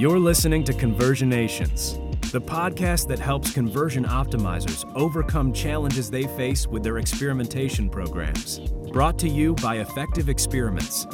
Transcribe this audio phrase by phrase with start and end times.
[0.00, 6.82] You're listening to Conversionations, the podcast that helps conversion optimizers overcome challenges they face with
[6.82, 8.60] their experimentation programs.
[8.94, 11.04] Brought to you by Effective Experiments,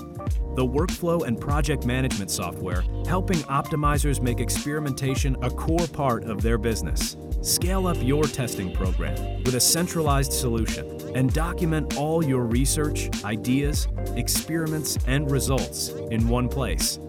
[0.54, 6.56] the workflow and project management software helping optimizers make experimentation a core part of their
[6.56, 7.16] business.
[7.42, 13.88] Scale up your testing program with a centralized solution and document all your research, ideas,
[14.14, 17.00] experiments, and results in one place.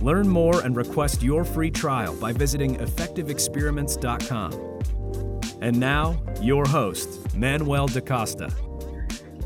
[0.00, 4.52] Learn more and request your free trial by visiting effectiveexperiments.com.
[5.62, 8.52] And now, your host, Manuel DaCosta.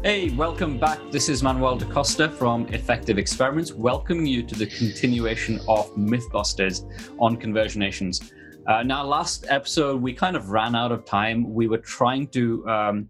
[0.03, 0.99] Hey, welcome back.
[1.13, 6.85] This is Manuel DaCosta from Effective Experiments, welcoming you to the continuation of Mythbusters
[7.21, 8.33] on conversionations.
[8.67, 11.55] Uh, now, last episode, we kind of ran out of time.
[11.55, 13.09] We were trying to um,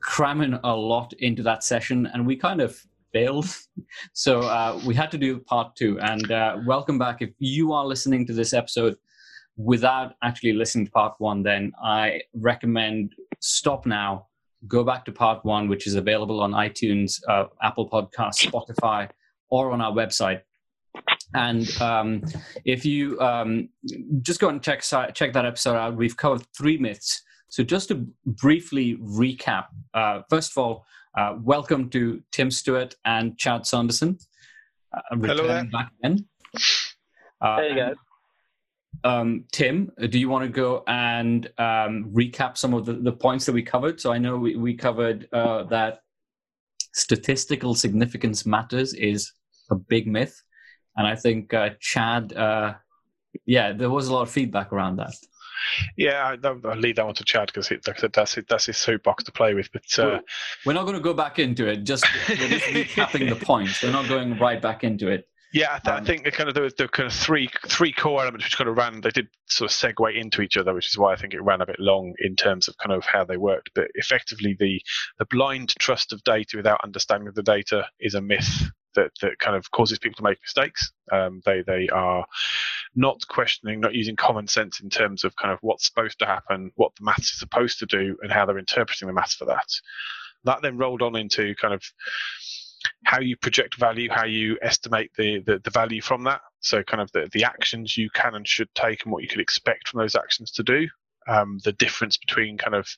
[0.00, 3.46] cram in a lot into that session, and we kind of failed.
[4.12, 5.98] So uh, we had to do part two.
[6.00, 7.22] And uh, welcome back.
[7.22, 8.96] If you are listening to this episode
[9.56, 14.28] without actually listening to part one, then I recommend stop now,
[14.68, 19.08] go back to part one, which is available on iTunes, uh, Apple Podcasts, Spotify,
[19.48, 20.42] or on our website.
[21.34, 22.22] And um,
[22.64, 23.68] if you um,
[24.22, 24.82] just go and check
[25.14, 27.22] check that episode out, we've covered three myths.
[27.48, 30.84] So just to briefly recap, uh, first of all,
[31.16, 34.18] uh, welcome to Tim Stewart and Chad Sanderson.
[34.92, 35.64] Uh, Hello there.
[35.64, 36.26] Back again.
[37.40, 37.94] Uh, hey guys.
[39.02, 43.46] Um, Tim, do you want to go and um, recap some of the, the points
[43.46, 44.00] that we covered?
[44.00, 46.00] So I know we, we covered uh, that
[46.92, 49.32] statistical significance matters is
[49.70, 50.42] a big myth.
[50.96, 52.74] And I think uh, Chad, uh,
[53.46, 55.14] yeah, there was a lot of feedback around that.
[55.96, 57.72] Yeah, I'll leave that one to Chad because
[58.12, 59.70] that's that's his soapbox to play with.
[59.72, 60.20] But uh,
[60.64, 61.84] we're not going to go back into it.
[61.84, 63.82] Just we're just recapping the points.
[63.82, 65.26] We're not going right back into it.
[65.52, 68.22] Yeah, I, th- um, I think kind of there, there kind of three three core
[68.22, 69.00] elements which kind of ran.
[69.00, 71.60] They did sort of segue into each other, which is why I think it ran
[71.60, 73.70] a bit long in terms of kind of how they worked.
[73.74, 74.80] But effectively, the
[75.18, 79.38] the blind trust of data without understanding of the data is a myth that, that
[79.38, 80.92] kind of causes people to make mistakes.
[81.10, 82.24] Um, they they are
[82.94, 86.72] not questioning, not using common sense in terms of kind of what's supposed to happen,
[86.74, 89.68] what the maths is supposed to do, and how they're interpreting the maths for that.
[90.44, 91.82] That then rolled on into kind of
[93.04, 96.40] how you project value, how you estimate the, the, the value from that.
[96.60, 99.40] So kind of the, the actions you can and should take and what you could
[99.40, 100.88] expect from those actions to do.
[101.28, 102.88] Um, the difference between kind of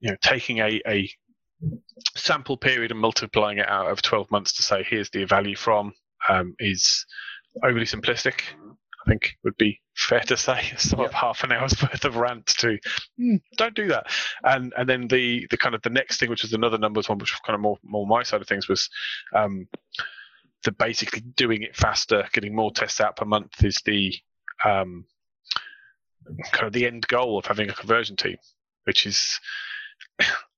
[0.00, 1.10] you know taking a, a
[2.16, 5.92] sample period and multiplying it out of 12 months to say here's the value from
[6.28, 7.06] um, is
[7.62, 8.42] overly simplistic.
[9.04, 10.72] I think would be fair to say.
[10.76, 12.78] Some of half an hour's worth of rant to
[13.20, 14.06] mm, don't do that.
[14.44, 17.18] And and then the the kind of the next thing, which was another numbers one,
[17.18, 18.88] which was kind of more more my side of things, was
[19.34, 19.68] um,
[20.64, 24.14] the basically doing it faster, getting more tests out per month is the
[24.64, 25.04] um,
[26.52, 28.36] kind of the end goal of having a conversion team,
[28.84, 29.38] which is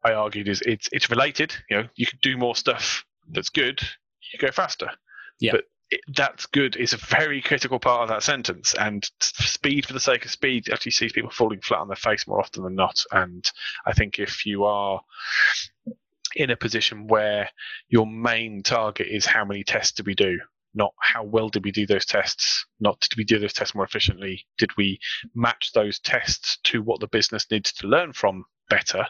[0.05, 1.55] I argued is it's it's related.
[1.71, 3.81] You know, you can do more stuff that's good,
[4.33, 4.91] you go faster.
[5.41, 5.53] Yeah.
[5.53, 5.65] But
[6.09, 8.75] that's good is a very critical part of that sentence.
[8.75, 12.27] And speed for the sake of speed actually sees people falling flat on their face
[12.27, 13.03] more often than not.
[13.13, 13.45] And
[13.87, 15.01] I think if you are
[16.37, 17.49] in a position where
[17.89, 20.39] your main target is how many tests do we do,
[20.75, 23.85] not how well did we do those tests, not did we do those tests more
[23.85, 24.99] efficiently, did we
[25.35, 29.07] match those tests to what the business needs to learn from better,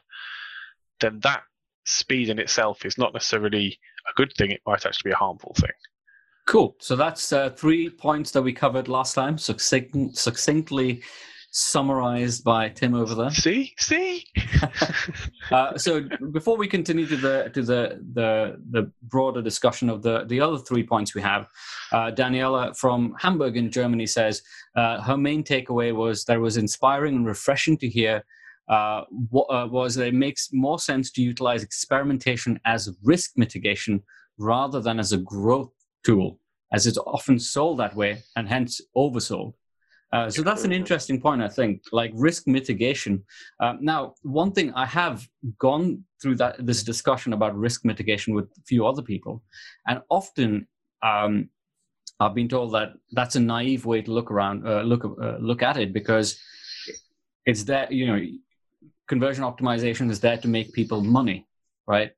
[1.01, 1.43] then that
[1.85, 3.79] speed in itself is not necessarily
[4.09, 4.51] a good thing.
[4.51, 5.71] It might actually be a harmful thing.
[6.47, 6.77] Cool.
[6.79, 11.03] So that's uh, three points that we covered last time, succinct, succinctly
[11.57, 13.31] summarized by Tim over there.
[13.31, 14.27] See, see.
[15.53, 20.25] uh, so before we continue to the to the the, the broader discussion of the
[20.25, 21.47] the other three points we have,
[21.93, 24.43] uh, Daniela from Hamburg in Germany says
[24.77, 28.25] uh, her main takeaway was that it was inspiring and refreshing to hear
[28.69, 34.03] uh, uh, was that it makes more sense to utilize experimentation as risk mitigation
[34.39, 35.71] rather than as a growth
[36.05, 36.39] tool,
[36.73, 39.55] as it's often sold that way and hence oversold.
[40.13, 43.25] Uh, so that's an interesting point, I think, like risk mitigation.
[43.59, 45.27] Uh, now, one thing I have
[45.59, 49.43] gone through that this discussion about risk mitigation with a few other people,
[49.89, 50.69] and often
[51.03, 51.49] um,
[52.21, 55.65] I've been told that that's a naive way to look around, uh, look uh, look
[55.65, 56.41] at it because
[57.45, 58.21] it's that you know
[59.09, 61.49] conversion optimization is there to make people money,
[61.89, 62.13] right?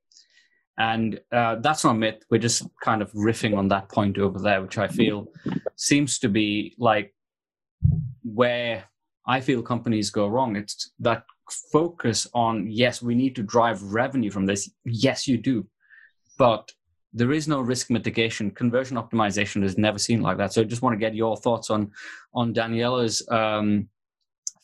[0.79, 2.23] And uh, that's not a myth.
[2.31, 5.29] We're just kind of riffing on that point over there, which I feel
[5.77, 7.15] seems to be like
[8.23, 8.85] where
[9.27, 10.55] I feel companies go wrong.
[10.55, 11.25] It's that
[11.73, 14.71] focus on, yes, we need to drive revenue from this.
[14.85, 15.67] Yes, you do.
[16.39, 16.71] But
[17.13, 18.51] there is no risk mitigation.
[18.51, 20.53] Conversion optimization is never seen like that.
[20.53, 21.91] So I just want to get your thoughts on
[22.35, 23.89] on Daniela's um,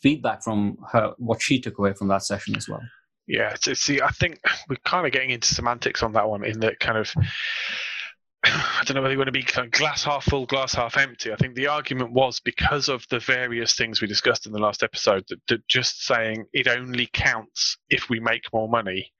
[0.03, 2.83] feedback from her, what she took away from that session as well.
[3.27, 6.61] Yeah, so see, I think we're kind of getting into semantics on that one in
[6.61, 7.13] that kind of.
[8.45, 10.97] I don't know whether you want to be kind of glass half full, glass half
[10.97, 11.33] empty.
[11.33, 14.83] I think the argument was because of the various things we discussed in the last
[14.83, 19.13] episode that, that just saying it only counts if we make more money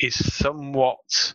[0.00, 1.34] is somewhat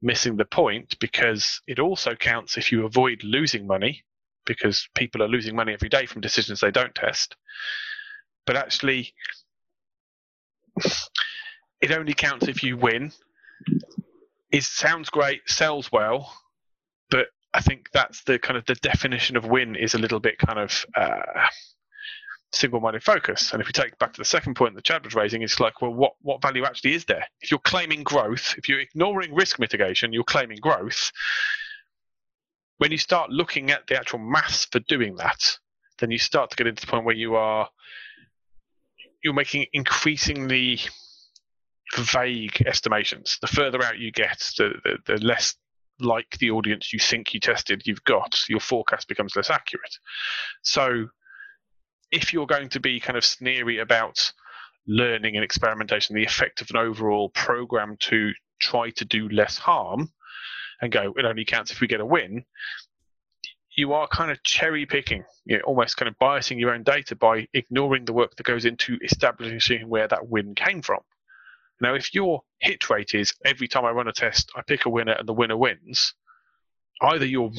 [0.00, 4.04] missing the point because it also counts if you avoid losing money
[4.46, 7.36] because people are losing money every day from decisions they don't test.
[8.46, 9.14] But actually,
[11.80, 13.12] it only counts if you win.
[14.50, 16.32] It sounds great, sells well,
[17.10, 20.38] but I think that's the kind of the definition of win is a little bit
[20.38, 21.46] kind of uh,
[22.52, 23.52] single-minded focus.
[23.52, 25.80] And if we take back to the second point that Chad was raising, it's like,
[25.80, 27.26] well, what what value actually is there?
[27.40, 31.12] If you're claiming growth, if you're ignoring risk mitigation, you're claiming growth.
[32.78, 35.58] When you start looking at the actual maths for doing that,
[35.98, 37.68] then you start to get into the point where you are
[39.22, 40.80] you're making increasingly
[41.96, 43.38] vague estimations.
[43.40, 45.54] The further out you get, the, the, the less
[46.00, 49.94] like the audience you think you tested you've got, your forecast becomes less accurate.
[50.62, 51.08] So
[52.10, 54.32] if you're going to be kind of sneery about
[54.86, 60.10] learning and experimentation, the effect of an overall program to try to do less harm
[60.80, 62.44] and go, it only counts if we get a win,
[63.76, 67.16] you are kind of cherry picking, you know, almost kind of biasing your own data
[67.16, 71.00] by ignoring the work that goes into establishing where that win came from.
[71.80, 74.90] Now, if your hit rate is every time I run a test, I pick a
[74.90, 76.14] winner and the winner wins,
[77.00, 77.50] either you're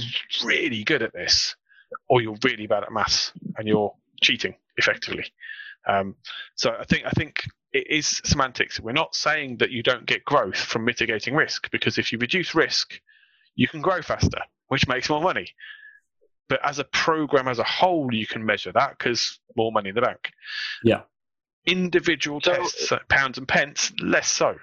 [0.46, 1.56] really good at this
[2.08, 5.26] or you're really bad at maths and you're cheating effectively.
[5.88, 6.16] Um,
[6.56, 7.44] so I think I think
[7.74, 8.80] it is semantics.
[8.80, 12.56] We're not saying that you don't get growth from mitigating risk because if you reduce
[12.56, 13.02] risk,
[13.56, 14.40] you can grow faster,
[14.70, 15.48] which makes more money.
[16.50, 19.96] But as a program as a whole, you can measure that because more money in
[19.96, 20.32] the bank.
[20.84, 21.02] Yeah.
[21.66, 24.56] Individual so, tests, uh, pounds and pence, less so.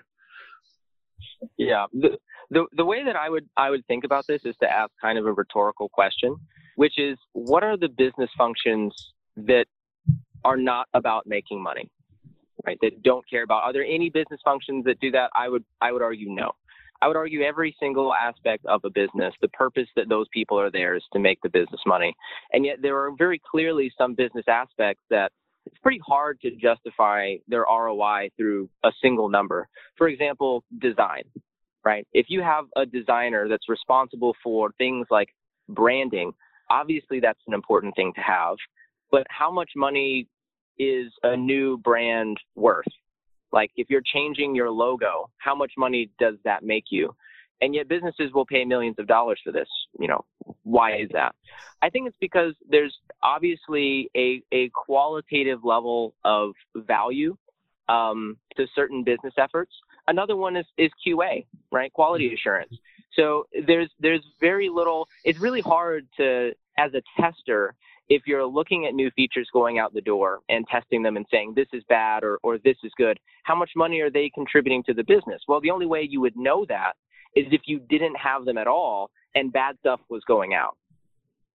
[1.56, 1.86] Yeah.
[1.92, 2.18] The,
[2.50, 5.18] the the way that I would I would think about this is to ask kind
[5.18, 6.36] of a rhetorical question,
[6.76, 9.66] which is what are the business functions that
[10.44, 11.90] are not about making money,
[12.66, 12.78] right?
[12.82, 13.62] That don't care about.
[13.62, 15.30] Are there any business functions that do that?
[15.34, 16.52] I would I would argue no.
[17.02, 20.70] I would argue every single aspect of a business, the purpose that those people are
[20.70, 22.14] there is to make the business money.
[22.52, 25.32] And yet there are very clearly some business aspects that
[25.66, 29.68] it's pretty hard to justify their ROI through a single number.
[29.96, 31.24] For example, design,
[31.84, 32.06] right?
[32.12, 35.28] If you have a designer that's responsible for things like
[35.68, 36.32] branding,
[36.70, 38.56] obviously that's an important thing to have.
[39.10, 40.28] But how much money
[40.78, 42.84] is a new brand worth?
[43.52, 47.14] Like if you're changing your logo, how much money does that make you?
[47.62, 49.68] And yet businesses will pay millions of dollars for this.
[49.98, 50.24] You know,
[50.62, 51.34] why is that?
[51.82, 57.36] I think it's because there's obviously a, a qualitative level of value
[57.88, 59.72] um, to certain business efforts.
[60.06, 61.92] Another one is, is QA, right?
[61.92, 62.74] Quality assurance.
[63.14, 65.08] So there's there's very little.
[65.24, 67.74] It's really hard to, as a tester,
[68.10, 71.52] if you're looking at new features going out the door and testing them and saying
[71.54, 74.92] this is bad or, or this is good, how much money are they contributing to
[74.92, 75.40] the business?
[75.46, 76.94] Well, the only way you would know that
[77.36, 80.76] is if you didn't have them at all and bad stuff was going out,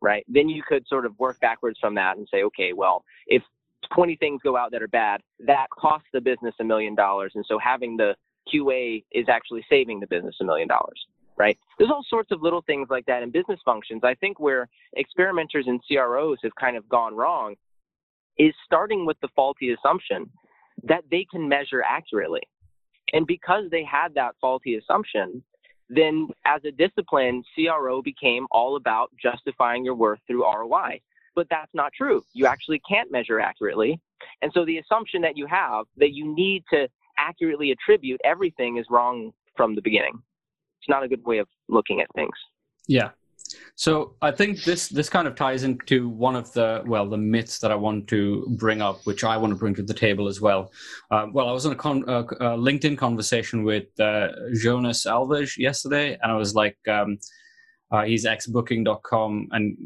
[0.02, 0.26] right?
[0.30, 3.44] Then you could sort of work backwards from that and say, okay, well, if
[3.94, 7.34] 20 things go out that are bad, that costs the business a million dollars.
[7.36, 8.16] And so having the
[8.54, 11.06] QA is actually saving the business a million dollars
[11.38, 11.58] right?
[11.78, 14.02] There's all sorts of little things like that in business functions.
[14.04, 17.56] I think where experimenters and CROs have kind of gone wrong
[18.38, 20.30] is starting with the faulty assumption
[20.84, 22.42] that they can measure accurately.
[23.14, 25.44] And because they had that faulty assumption,
[25.90, 31.00] then as a discipline, CRO became all about justifying your worth through ROI.
[31.36, 32.24] But that's not true.
[32.34, 34.00] You actually can't measure accurately.
[34.42, 36.88] And so the assumption that you have that you need to
[37.18, 40.22] accurately attribute everything is wrong from the beginning
[40.86, 42.36] it's not a good way of looking at things.
[42.88, 43.10] Yeah.
[43.76, 47.60] So I think this this kind of ties into one of the well the myths
[47.60, 50.42] that I want to bring up, which I want to bring to the table as
[50.42, 50.72] well.
[51.12, 52.24] Uh, well, I was in a, con- uh,
[52.58, 57.18] LinkedIn conversation with uh, Jonas Alves yesterday, and I was like, um,
[57.92, 59.78] uh, he's ex-Booking.com and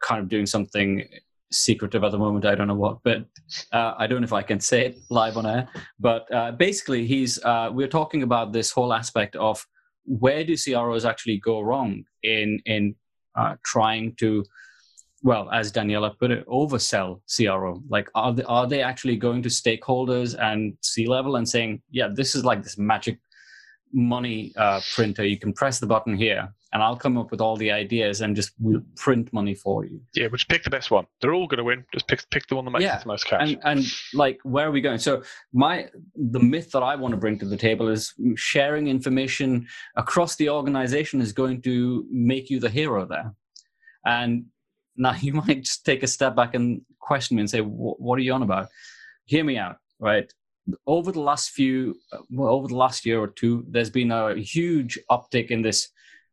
[0.00, 1.04] kind of doing something
[1.50, 2.44] secretive at the moment.
[2.46, 3.24] I don't know what, but
[3.72, 5.68] uh, I don't know if I can say it live on air.
[5.98, 9.66] But uh, basically, he's uh, we're talking about this whole aspect of
[10.04, 12.94] where do CROs actually go wrong in in
[13.34, 14.44] uh, trying to,
[15.22, 17.82] well, as Daniela put it, oversell CRO?
[17.88, 22.08] Like, are they, are they actually going to stakeholders and C level and saying, yeah,
[22.12, 23.18] this is like this magic
[23.92, 25.24] money uh, printer.
[25.24, 28.34] You can press the button here, and I'll come up with all the ideas and
[28.34, 30.00] just we'll print money for you.
[30.14, 31.06] Yeah, but just pick the best one.
[31.20, 31.84] They're all going to win.
[31.92, 33.40] Just pick pick the one that makes Yeah, the most cash.
[33.42, 34.98] And and like where are we going?
[34.98, 39.66] So my the myth that I want to bring to the table is sharing information
[39.96, 43.34] across the organization is going to make you the hero there.
[44.06, 44.46] And
[44.96, 48.22] now you might just take a step back and question me and say, "What are
[48.22, 48.68] you on about?"
[49.26, 50.32] Hear me out, right?
[50.86, 51.96] Over the last few,
[52.30, 55.88] well, over the last year or two, there's been a huge uptick in this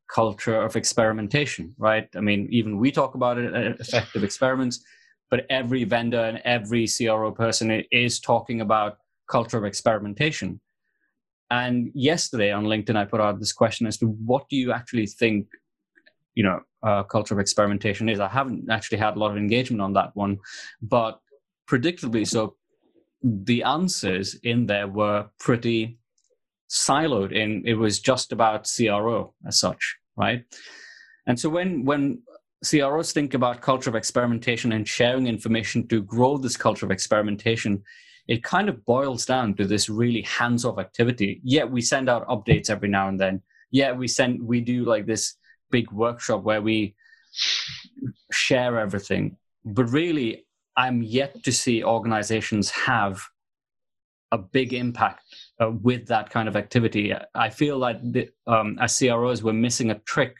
[0.09, 2.09] culture of experimentation, right?
[2.15, 4.83] I mean, even we talk about it, uh, effective experiments,
[5.29, 8.97] but every vendor and every CRO person is talking about
[9.29, 10.59] culture of experimentation.
[11.51, 15.05] And yesterday on LinkedIn, I put out this question as to what do you actually
[15.05, 15.47] think,
[16.35, 18.19] you know, uh, culture of experimentation is.
[18.19, 20.39] I haven't actually had a lot of engagement on that one,
[20.81, 21.19] but
[21.69, 22.55] predictably so,
[23.21, 25.99] the answers in there were pretty
[26.69, 30.43] siloed in it was just about CRO as such, right?
[31.27, 32.21] And so when when
[32.63, 37.83] CROs think about culture of experimentation and sharing information to grow this culture of experimentation,
[38.27, 41.39] it kind of boils down to this really hands-off activity.
[41.43, 43.41] Yeah, we send out updates every now and then.
[43.71, 45.35] Yeah, we send we do like this
[45.71, 46.95] big workshop where we
[48.31, 49.37] share everything.
[49.65, 50.45] But really,
[50.75, 53.21] I'm yet to see organizations have
[54.31, 55.23] a big impact
[55.59, 57.13] uh, with that kind of activity.
[57.35, 60.37] I feel like the, um, as CROs, we're missing a trick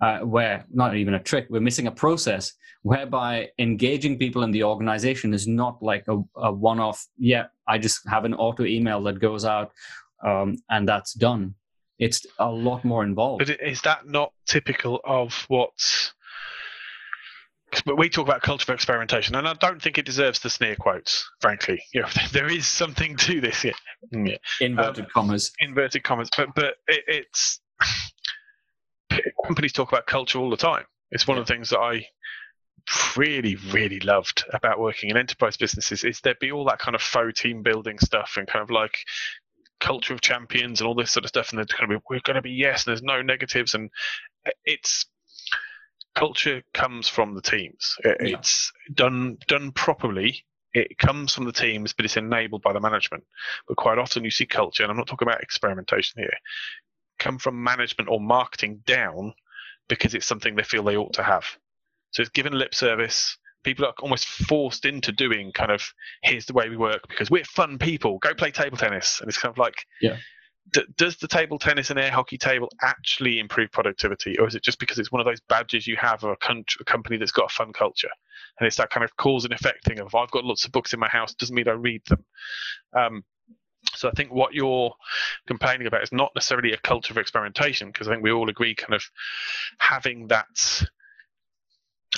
[0.00, 4.62] uh, where, not even a trick, we're missing a process whereby engaging people in the
[4.62, 9.02] organization is not like a, a one off, yeah, I just have an auto email
[9.04, 9.72] that goes out
[10.22, 11.54] um, and that's done.
[11.98, 13.46] It's a lot more involved.
[13.46, 15.72] But is that not typical of what?
[17.84, 20.76] But we talk about culture of experimentation, and I don't think it deserves the sneer
[20.76, 21.28] quotes.
[21.40, 23.64] Frankly, you know, there is something to this.
[23.64, 23.72] Yeah,
[24.12, 24.26] hmm.
[24.26, 24.36] yeah.
[24.60, 25.52] Inverted um, commas.
[25.60, 27.60] inverted commas, but but it, it's
[29.44, 30.84] companies talk about culture all the time.
[31.10, 32.06] It's one of the things that I
[33.16, 37.00] really really loved about working in enterprise businesses is there'd be all that kind of
[37.00, 38.98] faux team building stuff and kind of like
[39.80, 42.20] culture of champions and all this sort of stuff and they're going to be we're
[42.20, 43.90] going to be yes and there's no negatives and
[44.64, 45.06] it's
[46.14, 47.96] culture comes from the teams.
[48.04, 48.38] It- Yeah.
[48.38, 50.44] it's done done properly.
[50.72, 53.24] It comes from the teams but it's enabled by the management.
[53.68, 56.36] But quite often you see culture and i'm not talking about experimentation here
[57.20, 59.32] come from management or marketing down
[59.88, 61.44] because it's something they feel they ought to have.
[62.10, 63.38] So it's given lip service.
[63.62, 65.82] People are almost forced into doing kind of
[66.22, 68.18] here's the way we work because we're fun people.
[68.18, 69.20] Go play table tennis.
[69.20, 70.16] And it's kind of like Yeah.
[70.72, 74.62] D- does the table tennis and air hockey table actually improve productivity or is it
[74.62, 77.32] just because it's one of those badges you have of a, country, a company that's
[77.32, 78.10] got a fun culture
[78.58, 80.92] and it's that kind of cause and effect thing of i've got lots of books
[80.92, 82.24] in my house doesn't mean i read them
[82.96, 83.24] um,
[83.92, 84.94] so I think what you're
[85.46, 88.74] complaining about is not necessarily a culture of experimentation, because I think we all agree
[88.74, 89.04] kind of
[89.78, 90.86] having that.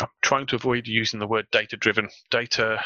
[0.00, 2.08] I'm trying to avoid using the word data driven.
[2.30, 2.82] Data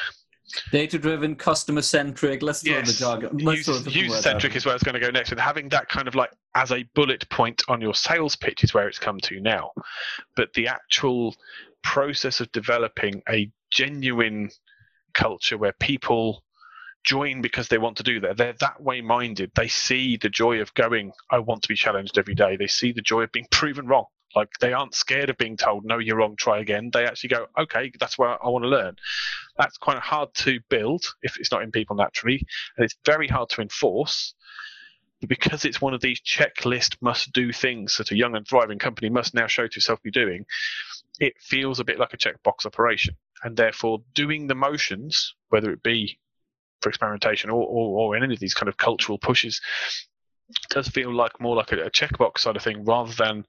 [0.72, 2.42] Data driven, customer centric.
[2.42, 3.38] Let's throw the jargon.
[3.38, 5.30] Let's user centric is where I was going to go next.
[5.30, 8.74] And having that kind of like as a bullet point on your sales pitch is
[8.74, 9.70] where it's come to now.
[10.36, 11.34] But the actual
[11.82, 14.50] process of developing a genuine
[15.14, 16.42] culture where people
[17.04, 18.36] join because they want to do that.
[18.36, 19.50] They're that way minded.
[19.54, 22.56] They see the joy of going, I want to be challenged every day.
[22.56, 24.06] They see the joy of being proven wrong.
[24.34, 26.90] Like they aren't scared of being told, no, you're wrong, try again.
[26.92, 28.96] They actually go, okay, that's where I want to learn.
[29.58, 32.46] That's quite hard to build if it's not in people naturally.
[32.76, 34.34] And it's very hard to enforce.
[35.20, 38.78] But because it's one of these checklist must do things that a young and thriving
[38.78, 40.46] company must now show to itself be doing,
[41.18, 43.16] it feels a bit like a checkbox operation.
[43.42, 46.18] And therefore, doing the motions, whether it be
[46.80, 49.60] for experimentation or, or, or any of these kind of cultural pushes,
[50.70, 53.44] does feel like more like a, a checkbox sort of thing rather than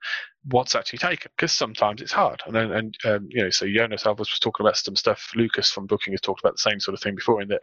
[0.46, 1.32] what's actually taken.
[1.36, 2.42] Because sometimes it's hard.
[2.46, 5.32] And then, and um, you know, so Jonas Alves was talking about some stuff.
[5.36, 7.42] Lukas from Booking has talked about the same sort of thing before.
[7.42, 7.62] In that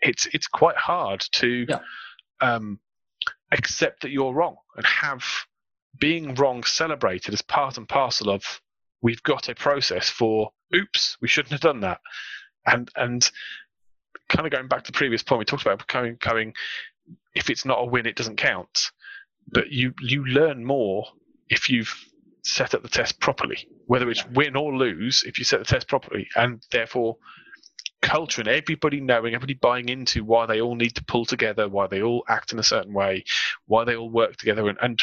[0.00, 1.78] it's it's quite hard to Yeah.
[2.40, 2.78] um,
[3.52, 5.24] accept that you're wrong and have
[5.98, 8.60] being wrong celebrated as part and parcel of
[9.02, 12.00] we've got a process for oops we shouldn't have done that
[12.66, 13.30] and and
[14.28, 16.52] kind of going back to the previous point we talked about going going
[17.36, 18.90] if it's not a win it doesn't count.
[19.48, 21.06] But you you learn more
[21.48, 21.94] if you've
[22.42, 25.88] set up the test properly whether it's win or lose if you set the test
[25.88, 26.28] properly.
[26.36, 27.16] And therefore
[28.02, 31.86] culture and everybody knowing everybody buying into why they all need to pull together why
[31.86, 33.24] they all act in a certain way
[33.66, 34.98] why they all work together and, and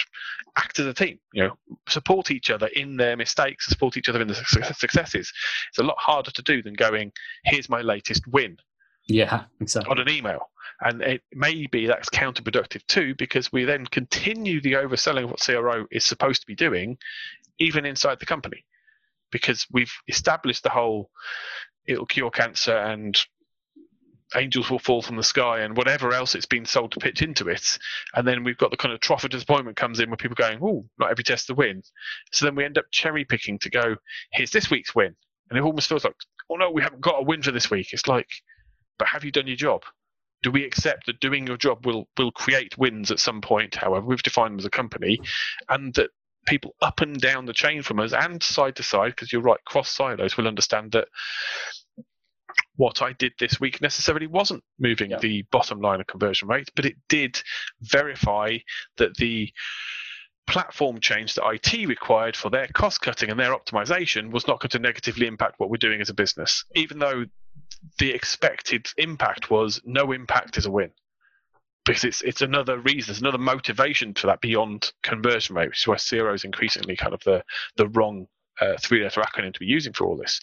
[0.57, 1.53] act as a team you know
[1.89, 5.31] support each other in their mistakes support each other in the successes.
[5.69, 7.11] It's a lot harder to do than going
[7.45, 8.57] here's my latest win.
[9.07, 9.91] Yeah, exactly.
[9.91, 10.49] on an email
[10.83, 15.39] And it may be that's counterproductive too, because we then continue the overselling of what
[15.39, 16.97] CRO is supposed to be doing,
[17.59, 18.65] even inside the company.
[19.31, 21.09] Because we've established the whole
[21.85, 23.17] it'll cure cancer and
[24.35, 27.47] angels will fall from the sky and whatever else it's been sold to pitch into
[27.47, 27.77] it.
[28.15, 30.59] And then we've got the kind of trough of disappointment comes in where people going,
[30.61, 31.83] oh, not every test to win.
[32.31, 33.95] So then we end up cherry picking to go,
[34.31, 35.15] here's this week's win.
[35.49, 36.15] And it almost feels like,
[36.49, 37.93] oh no, we haven't got a win for this week.
[37.93, 38.29] It's like,
[38.97, 39.83] but have you done your job?
[40.43, 44.05] Do we accept that doing your job will will create wins at some point, however
[44.05, 45.19] we've defined them as a company,
[45.69, 46.11] and that
[46.45, 49.63] people up and down the chain from us and side to side, because you're right,
[49.65, 51.07] cross silos will understand that
[52.75, 55.19] what I did this week necessarily wasn't moving yeah.
[55.19, 57.41] the bottom line of conversion rate, but it did
[57.81, 58.57] verify
[58.97, 59.51] that the
[60.45, 64.69] platform change that IT required for their cost cutting and their optimization was not going
[64.69, 67.25] to negatively impact what we're doing as a business, even though
[67.99, 70.91] the expected impact was no impact is a win.
[71.85, 75.87] Because it's it's another reason, it's another motivation for that beyond conversion rate, which is
[75.87, 77.43] why CRO is increasingly kind of the
[77.75, 78.27] the wrong
[78.61, 80.39] uh, three letter acronym to be using for all this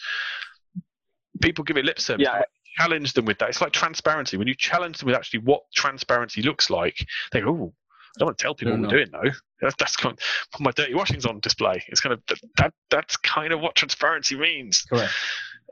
[1.41, 2.27] people give it lip service.
[2.31, 2.43] Yeah.
[2.77, 3.49] Challenge them with that.
[3.49, 4.37] It's like transparency.
[4.37, 7.75] When you challenge them with actually what transparency looks like, they go, "Oh,
[8.17, 9.31] I don't want to tell people no, what we're doing though.
[9.61, 11.83] That's, that's kind of, my dirty washing's on display.
[11.89, 12.23] It's kind of
[12.59, 12.73] that.
[12.91, 14.83] That's kind of what transparency means.
[14.83, 15.13] Correct.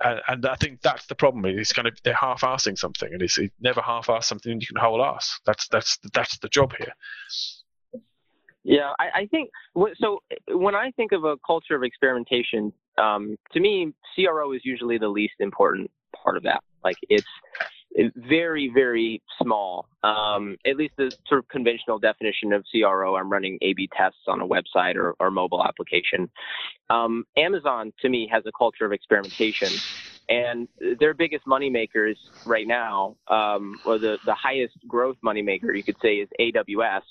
[0.03, 1.45] And, and I think that's the problem.
[1.47, 5.03] It's kind of they're half-assing something, and it's it never half-ass something you can whole
[5.05, 5.41] ass.
[5.45, 6.95] That's that's that's the job here.
[8.65, 9.51] Yeah, I, I think
[10.01, 10.21] so.
[10.49, 15.09] When I think of a culture of experimentation, um, to me, CRO is usually the
[15.09, 15.91] least important
[16.23, 16.63] part of that.
[16.85, 17.27] Like it's
[18.17, 19.89] very, very small.
[20.03, 24.41] Um, at least the sort of conventional definition of CRO, I'm running A/B tests on
[24.41, 26.31] a website or, or mobile application.
[26.91, 29.71] Um, Amazon, to me, has a culture of experimentation,
[30.29, 30.69] and
[31.01, 35.83] their biggest money makers right now, um, or the the highest growth money maker, you
[35.83, 37.03] could say, is AWS,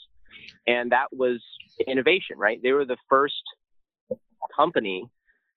[0.67, 1.41] and that was
[1.86, 2.62] innovation, right?
[2.62, 3.43] They were the first
[4.55, 5.09] company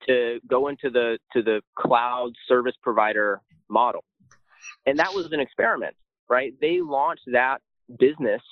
[0.07, 4.05] to go into the to the cloud service provider model.
[4.87, 5.95] And that was an experiment,
[6.29, 6.53] right?
[6.61, 7.59] They launched that
[7.99, 8.43] business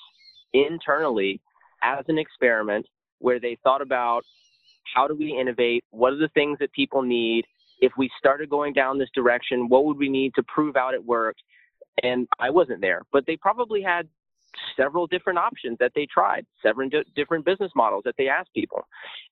[0.52, 1.40] internally
[1.82, 2.86] as an experiment
[3.18, 4.22] where they thought about
[4.94, 5.84] how do we innovate?
[5.90, 7.44] What are the things that people need?
[7.80, 11.04] If we started going down this direction, what would we need to prove out it
[11.04, 11.42] worked?
[12.02, 14.08] And I wasn't there, but they probably had
[14.76, 18.86] several different options that they tried, several different business models that they asked people.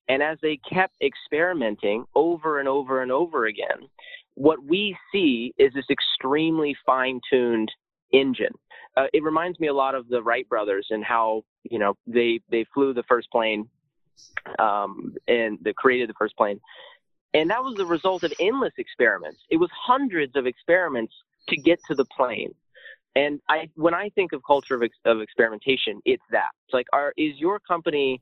[0.07, 3.89] And as they kept experimenting over and over and over again,
[4.35, 7.71] what we see is this extremely fine tuned
[8.13, 8.53] engine.
[8.95, 12.39] Uh, it reminds me a lot of the Wright brothers and how, you know, they,
[12.49, 13.69] they flew the first plane
[14.59, 16.59] um, and they created the first plane.
[17.33, 19.39] And that was the result of endless experiments.
[19.49, 21.13] It was hundreds of experiments
[21.49, 22.53] to get to the plane.
[23.17, 26.49] And I, when I think of culture of, ex- of experimentation, it's that.
[26.65, 28.21] It's like, are is your company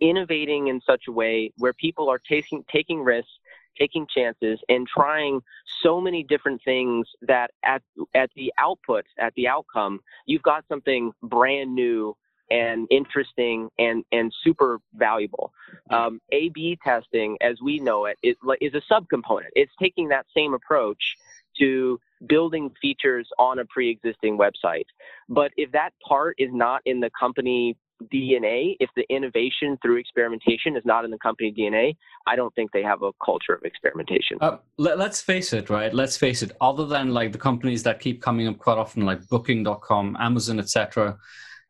[0.00, 3.30] innovating in such a way where people are taking taking risks,
[3.78, 5.40] taking chances, and trying
[5.80, 7.82] so many different things that at
[8.14, 12.16] at the output, at the outcome, you've got something brand new
[12.50, 15.52] and interesting and and super valuable.
[15.90, 19.50] Um, A/B testing, as we know it, is, is a subcomponent.
[19.54, 21.16] It's taking that same approach
[21.60, 24.84] to building features on a pre-existing website.
[25.28, 27.76] But if that part is not in the company
[28.12, 32.72] DNA, if the innovation through experimentation is not in the company DNA, I don't think
[32.72, 34.38] they have a culture of experimentation.
[34.40, 35.92] Uh, let, us face it, right?
[35.92, 36.52] Let's face it.
[36.60, 41.16] Other than like the companies that keep coming up quite often, like Booking.com, Amazon, etc.,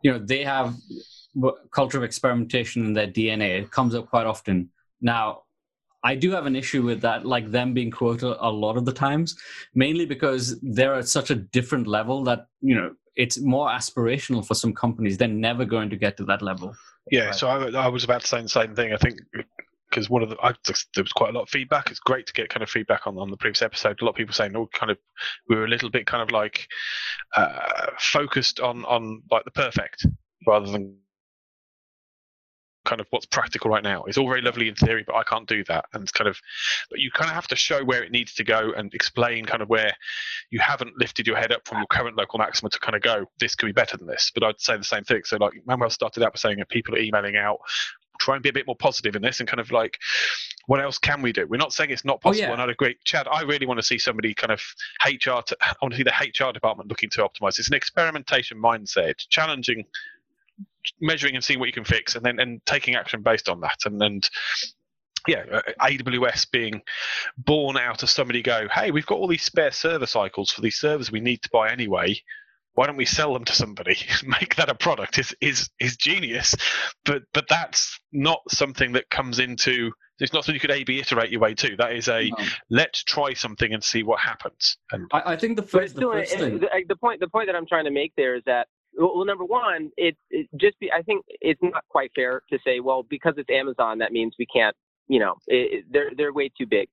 [0.03, 0.75] you know, they have
[1.71, 3.63] culture of experimentation in their DNA.
[3.63, 4.71] It comes up quite often.
[5.01, 5.43] Now,
[6.05, 8.93] I do have an issue with that, like them being quoted a lot of the
[8.93, 9.37] times,
[9.75, 14.55] mainly because they're at such a different level that, you know, it's more aspirational for
[14.55, 15.17] some companies.
[15.17, 16.75] They're never going to get to that level.
[17.11, 17.35] Yeah, right.
[17.35, 18.93] so I, I, was about to say the same thing.
[18.93, 19.19] I think
[19.91, 20.55] because one of the I,
[20.95, 21.91] there was quite a lot of feedback.
[21.91, 24.01] It's great to get kind of feedback on on the previous episode.
[24.01, 24.99] A lot of people saying, "Oh, kind of,
[25.49, 26.67] we were a little bit kind of like
[27.37, 30.07] uh, focused on on like the perfect
[30.47, 30.97] rather than
[32.85, 34.05] kind of what's practical right now.
[34.05, 35.87] It's all very lovely in theory, but I can't do that.
[35.93, 36.39] And it's kind of,
[36.91, 39.63] but you kind of have to show where it needs to go and explain kind
[39.63, 39.93] of where
[40.51, 43.27] you haven't lifted your head up from your current local maxima to kind of go,
[43.41, 44.31] this could be better than this.
[44.35, 45.23] But I'd say the same thing.
[45.25, 47.59] So like Manuel started out by saying that people are emailing out,
[48.19, 49.99] try and be a bit more positive in this and kind of like,
[50.67, 51.47] what else can we do?
[51.47, 52.45] We're not saying it's not oh, possible.
[52.45, 52.53] Oh, yeah.
[52.53, 53.27] And I'd agree, Chad.
[53.31, 54.61] I really want to see somebody kind of
[55.05, 55.43] HR.
[55.47, 57.59] To, I want to see the HR department looking to optimize.
[57.59, 59.85] It's an experimentation mindset, challenging
[61.01, 63.79] measuring and seeing what you can fix, and then and taking action based on that,
[63.85, 64.29] and and
[65.29, 66.83] yeah, uh, AWS being
[67.39, 70.77] born out of somebody go, hey, we've got all these spare server cycles for these
[70.77, 72.21] servers we need to buy anyway.
[72.75, 73.97] why don't we sell them to somebody
[74.41, 75.19] make that a product?
[75.19, 76.55] Is is is genius.
[77.05, 81.01] But but that's not something that comes into it's not something you could a b
[81.01, 81.77] iterate your way to.
[81.77, 82.45] That is a no.
[82.71, 84.77] let's try something and see what happens.
[84.93, 86.59] And i, I think the first, the, first thing...
[86.61, 89.45] the, the, point the point that i'm trying to make there is that well, number
[89.45, 93.35] one, it, it just be, I think it's not quite fair to say, well, because
[93.37, 94.77] it's Amazon, that means we can't
[95.09, 96.89] you know, it, they're they're way too big.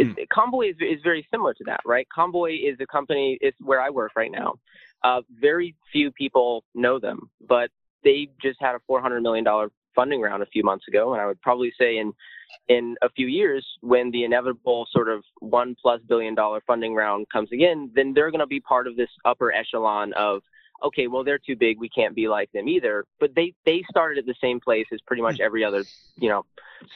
[0.00, 0.14] Mm.
[0.32, 2.06] Convoy is is very similar to that, right?
[2.14, 3.38] Convoy is a company.
[3.40, 4.54] It's where I work right now.
[5.02, 7.70] Uh, very few people know them, but
[8.04, 11.26] they just had a 400 million dollar funding round a few months ago, and I
[11.26, 12.12] would probably say in
[12.68, 17.26] in a few years, when the inevitable sort of one plus billion dollar funding round
[17.30, 20.42] comes again, then they're going to be part of this upper echelon of
[20.82, 23.04] okay, well they're too big, we can't be like them either.
[23.20, 25.84] But they they started at the same place as pretty much every other
[26.16, 26.44] you know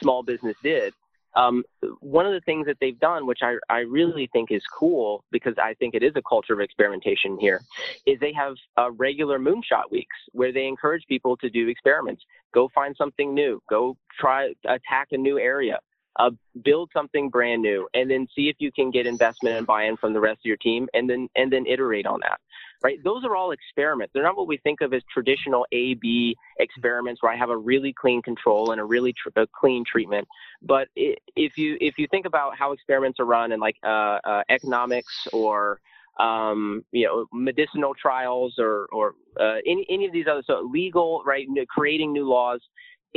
[0.01, 0.93] small business did.
[1.37, 1.63] Um,
[1.99, 5.53] one of the things that they've done, which I, I really think is cool because
[5.61, 7.61] I think it is a culture of experimentation here,
[8.07, 12.23] is they have uh, regular moonshot weeks where they encourage people to do experiments.
[12.55, 13.61] Go find something new.
[13.69, 15.77] Go try attack a new area.
[16.17, 16.31] Uh,
[16.63, 20.13] build something brand new, and then see if you can get investment and buy-in from
[20.13, 22.39] the rest of your team, and then and then iterate on that
[22.83, 23.03] right?
[23.03, 24.13] Those are all experiments.
[24.13, 27.57] They're not what we think of as traditional A B experiments where I have a
[27.57, 30.27] really clean control and a really tr- a clean treatment.
[30.61, 34.43] But if you if you think about how experiments are run in like uh, uh,
[34.49, 35.79] economics or
[36.19, 41.21] um, you know, medicinal trials or, or uh, any, any of these other, so legal,
[41.27, 42.59] right, creating new laws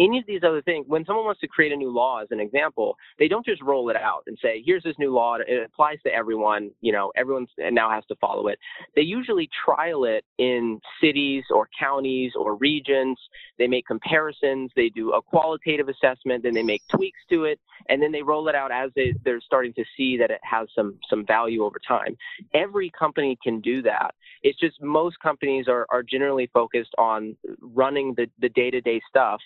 [0.00, 2.40] any of these other things, when someone wants to create a new law, as an
[2.40, 5.98] example, they don't just roll it out and say, here's this new law, it applies
[6.04, 8.58] to everyone, you know, everyone now has to follow it.
[8.96, 13.18] They usually trial it in cities or counties or regions.
[13.58, 17.60] They make comparisons, they do a qualitative assessment, then they make tweaks to it,
[17.90, 20.68] and then they roll it out as they, they're starting to see that it has
[20.74, 22.16] some, some value over time.
[22.54, 24.14] Every company can do that.
[24.42, 29.40] It's just most companies are, are generally focused on running the, the day-to-day stuff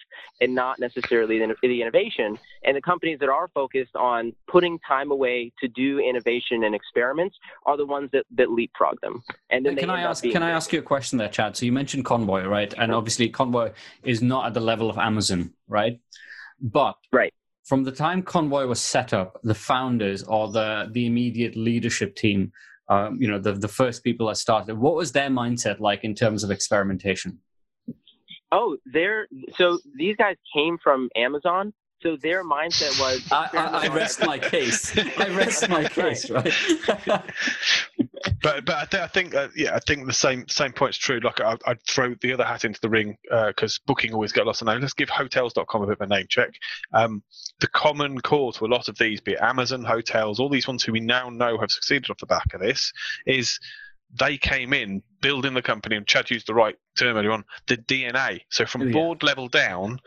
[0.45, 2.39] and not necessarily the, the innovation.
[2.65, 7.37] And the companies that are focused on putting time away to do innovation and experiments
[7.67, 9.23] are the ones that, that leapfrog them.
[9.51, 11.57] And then can I ask can I ask you a question there, Chad?
[11.57, 12.73] So you mentioned Convoy, right?
[12.79, 13.73] And obviously Convoy
[14.05, 15.99] is not at the level of Amazon, right?
[16.61, 21.57] But right from the time Convoy was set up, the founders or the the immediate
[21.57, 22.53] leadership team,
[22.89, 26.15] um, you know, the the first people that started, what was their mindset like in
[26.15, 27.39] terms of experimentation?
[28.55, 31.75] Oh, they're so these guys came from Amazon.
[32.03, 33.27] So their mindset was.
[33.33, 34.97] I, I, I rest my case.
[35.19, 36.53] I rest my case, right?
[38.43, 41.19] but but I, th- I think uh, yeah, I think the same same point's true.
[41.19, 44.47] Like I, would throw the other hat into the ring because uh, booking always get
[44.47, 44.83] lots of names.
[44.83, 46.51] Let's give Hotels.com a bit of a name check.
[46.93, 47.25] Um,
[47.59, 50.85] the common core to a lot of these, be it Amazon, hotels, all these ones
[50.85, 52.93] who we now know have succeeded off the back of this,
[53.27, 53.59] is
[54.18, 57.77] they came in building the company, and Chad used the right term earlier on, the
[57.77, 58.40] DNA.
[58.50, 58.92] So from oh, yeah.
[58.92, 59.98] board level down,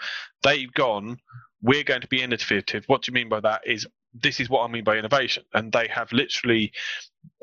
[0.43, 1.17] they've gone,
[1.61, 2.85] we're going to be innovative.
[2.87, 3.61] What do you mean by that?
[3.65, 5.43] Is this is what I mean by innovation.
[5.53, 6.71] And they have literally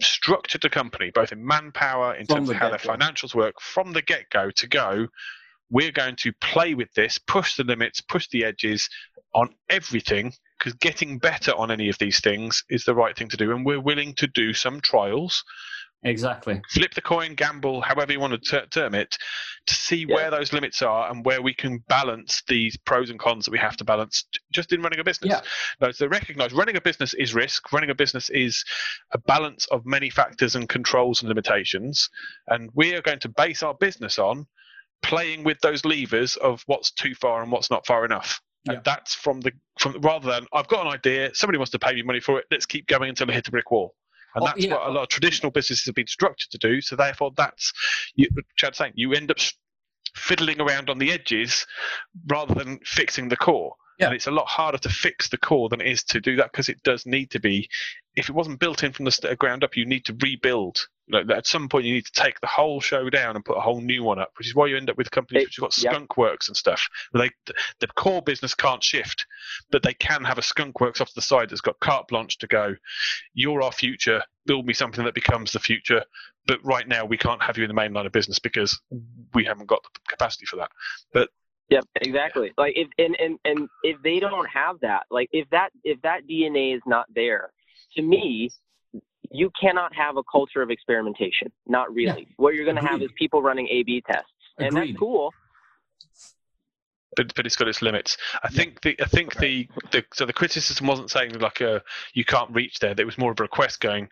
[0.00, 3.92] structured the company, both in manpower, in from terms of how their financials work, from
[3.92, 5.06] the get go to go,
[5.70, 8.88] we're going to play with this, push the limits, push the edges
[9.34, 13.36] on everything because getting better on any of these things is the right thing to
[13.36, 13.50] do.
[13.50, 15.44] And we're willing to do some trials
[16.04, 16.60] Exactly.
[16.70, 19.16] Flip the coin, gamble, however you want to ter- term it,
[19.66, 20.14] to see yeah.
[20.14, 23.58] where those limits are and where we can balance these pros and cons that we
[23.58, 25.30] have to balance just in running a business.
[25.30, 25.40] Yeah.
[25.80, 27.72] No, so recognize running a business is risk.
[27.72, 28.64] Running a business is
[29.12, 32.10] a balance of many factors and controls and limitations.
[32.48, 34.46] And we are going to base our business on
[35.02, 38.40] playing with those levers of what's too far and what's not far enough.
[38.66, 41.94] And that's from the from rather than I've got an idea, somebody wants to pay
[41.94, 43.94] me money for it, let's keep going until I hit a brick wall.
[44.34, 44.74] And oh, that's yeah.
[44.74, 46.80] what a lot of traditional businesses have been structured to do.
[46.80, 47.72] So therefore, that's
[48.14, 49.38] you, Chad's saying you end up
[50.14, 51.66] fiddling around on the edges
[52.26, 53.74] rather than fixing the core.
[53.98, 54.06] Yeah.
[54.06, 56.50] And it's a lot harder to fix the core than it is to do that
[56.52, 57.68] because it does need to be.
[58.16, 60.86] If it wasn't built in from the uh, ground up, you need to rebuild.
[61.08, 63.60] Like at some point, you need to take the whole show down and put a
[63.60, 65.64] whole new one up, which is why you end up with companies it, which have
[65.64, 66.16] got skunk yep.
[66.16, 66.88] works and stuff.
[67.12, 67.30] They,
[67.80, 69.26] the core business can't shift,
[69.70, 72.38] but they can have a skunk works off to the side that's got carte blanche
[72.38, 72.74] to go.
[73.34, 74.22] You're our future.
[74.46, 76.04] Build me something that becomes the future.
[76.46, 78.80] But right now, we can't have you in the main line of business because
[79.34, 80.70] we haven't got the capacity for that.
[81.12, 81.30] But
[81.70, 82.52] Yep, exactly.
[82.58, 86.26] Like if and, and and if they don't have that, like if that if that
[86.28, 87.50] DNA is not there,
[87.96, 88.50] to me,
[89.30, 91.50] you cannot have a culture of experimentation.
[91.66, 92.26] Not really.
[92.28, 92.34] Yeah.
[92.36, 94.68] What you're going to have is people running A/B tests, Agreed.
[94.68, 95.32] and that's cool.
[97.16, 98.16] But, but it's got its limits.
[98.42, 98.56] I yeah.
[98.56, 101.80] think the I think the, the so the criticism wasn't saying like a uh,
[102.12, 102.94] you can't reach there.
[102.96, 104.08] It was more of a request going.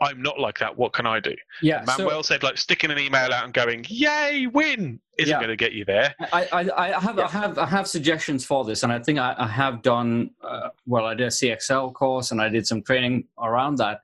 [0.00, 0.76] I'm not like that.
[0.78, 1.34] What can I do?
[1.62, 5.38] Yeah, Manuel so, said like sticking an email out and going, "Yay, win!" isn't Yeah.
[5.38, 6.14] going to get you there.
[6.32, 9.34] I, I, I have I have I have suggestions for this, and I think I,
[9.38, 11.04] I have done uh, well.
[11.04, 14.00] I did a CXL course, and I did some training around that.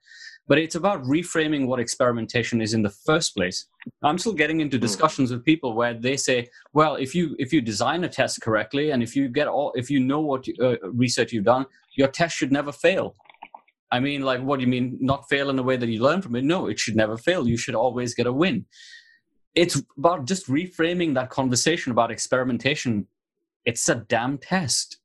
[0.48, 3.66] But it's about reframing what experimentation is in the first place.
[4.04, 7.60] I'm still getting into discussions with people where they say, "Well, if you if you
[7.60, 10.76] design a test correctly, and if you get all if you know what you, uh,
[10.90, 13.16] research you've done, your test should never fail."
[13.90, 16.22] I mean, like, what do you mean not fail in a way that you learn
[16.22, 16.44] from it?
[16.44, 17.46] No, it should never fail.
[17.46, 18.66] You should always get a win
[19.56, 23.06] it's about just reframing that conversation about experimentation.
[23.64, 24.98] It's a damn test.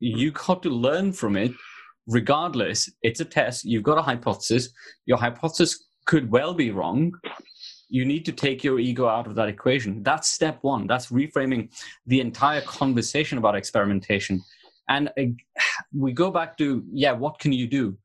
[0.00, 1.52] You got to learn from it
[2.08, 2.90] regardless.
[3.02, 3.64] It's a test.
[3.64, 4.68] You've got a hypothesis.
[5.06, 7.12] Your hypothesis could well be wrong.
[7.88, 10.02] You need to take your ego out of that equation.
[10.02, 10.88] That's step one.
[10.88, 11.70] That's reframing
[12.04, 14.42] the entire conversation about experimentation.
[14.88, 15.22] And uh,
[15.96, 17.96] we go back to, yeah, what can you do?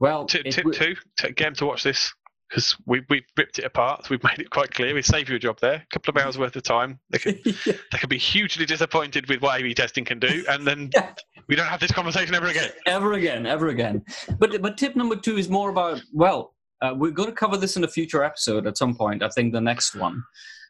[0.00, 2.12] Well, Tip, tip w- two: t- get to watch this
[2.48, 4.08] because we we've ripped it apart.
[4.10, 4.94] We've made it quite clear.
[4.94, 6.98] We save you a job there, a couple of hours worth of time.
[7.10, 7.74] They can Yeah.
[7.92, 11.12] they can be hugely disappointed with what A/B testing can do, and then Yeah.
[11.48, 12.70] we don't have this conversation ever again.
[12.86, 14.02] ever again, ever again.
[14.38, 17.76] But but tip number two is more about well, uh, we're going to cover this
[17.76, 19.22] in a future episode at some point.
[19.22, 20.22] I think the next one.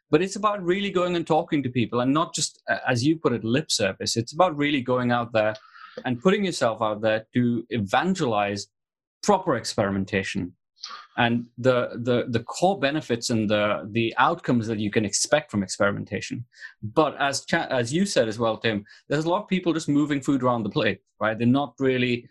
[0.09, 3.17] But it's about really going and talking to people, and not just uh, as you
[3.17, 4.17] put it, lip service.
[4.17, 5.53] It's about really going out there
[6.03, 8.67] and putting yourself out there to evangelize
[9.23, 10.53] proper experimentation
[11.17, 15.63] and the the the core benefits and the the outcomes that you can expect from
[15.63, 16.45] experimentation.
[16.81, 20.21] But as as you said as well, Tim, there's a lot of people just moving
[20.21, 21.37] food around the plate, right?
[21.37, 22.27] They're not really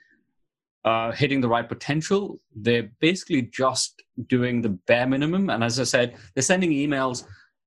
[0.85, 2.41] uh, hitting the right potential.
[2.55, 5.51] They're basically just doing the bare minimum.
[5.51, 7.25] And as I said, they're sending emails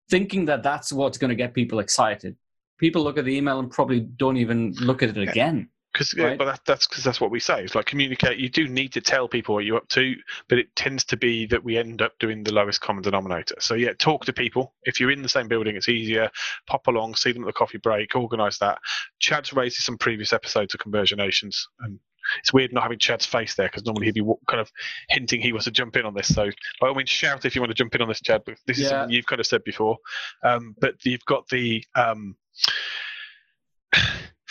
[0.10, 2.36] thinking that that's what's going to get people excited.
[2.80, 5.70] People look at the email and probably don't even look at it again.
[5.94, 6.38] Because, Right.
[6.38, 7.64] but that, that's because that's what we say.
[7.64, 8.40] It's like communicate.
[8.40, 10.16] You do need to tell people what you're up to,
[10.50, 13.56] but it tends to be that we end up doing the lowest common denominator.
[13.60, 14.74] So yeah, talk to people.
[14.84, 16.30] If you're in the same building, it's easier.
[16.68, 18.80] Pop along, see them at the coffee break, organise that.
[19.20, 22.00] Chad's raised some previous episodes of conversionations, and
[22.40, 24.72] it's weird not having Chad's face there because normally he'd be kind of
[25.10, 26.34] hinting he wants to jump in on this.
[26.34, 28.42] So by all means, shout if you want to jump in on this, Chad.
[28.46, 29.98] But this is something you've kind of said before.
[30.44, 32.36] Um, but you've got the um,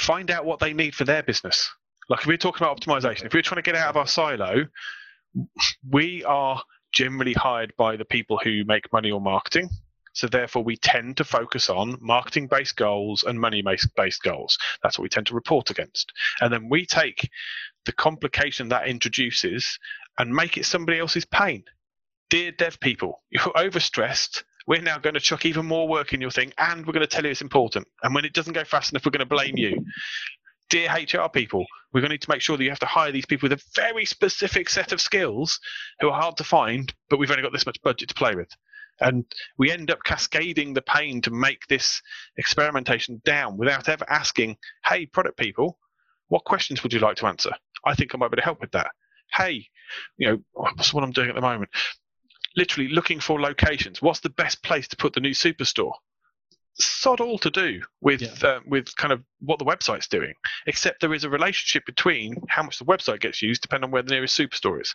[0.03, 1.71] find out what they need for their business.
[2.09, 4.67] Like if we're talking about optimization, if we're trying to get out of our silo,
[5.89, 6.63] we are
[6.93, 9.69] generally hired by the people who make money on marketing.
[10.15, 14.59] So therefore, we tend to focus on marketing-based goals and money-based goals.
[14.83, 16.13] That's what we tend to report against.
[16.41, 17.31] And then we take
[17.87, 19.79] the complication that introduces
[20.19, 21.65] and make it somebody else's pain.
[22.29, 24.43] Dear dev people, you're overstressed.
[24.67, 27.07] We're now going to chuck even more work in your thing, and we're going to
[27.07, 27.87] tell you it's important.
[28.03, 29.85] And when it doesn't go fast enough, we're going to blame you.
[30.71, 33.13] Dear HR people, we're going to need to make sure that you have to hire
[33.13, 35.59] these people with a very specific set of skills
[36.01, 38.49] who are hard to find, but we've only got this much budget to play with.
[39.01, 39.25] And
[39.59, 42.01] we end up cascading the pain to make this
[42.37, 45.79] experimentation down without ever asking, hey, product people,
[46.29, 47.53] what questions would you like to answer?
[47.85, 48.91] I think I might be able to help with that.
[49.35, 49.67] Hey,
[50.17, 51.71] you know, what's what I'm doing at the moment?
[52.57, 54.03] Literally looking for locations.
[54.03, 55.95] What's the best place to put the new superstore?
[56.75, 60.33] Sod all to do with uh, with kind of what the website's doing,
[60.67, 64.03] except there is a relationship between how much the website gets used, depending on where
[64.03, 64.95] the nearest superstore is.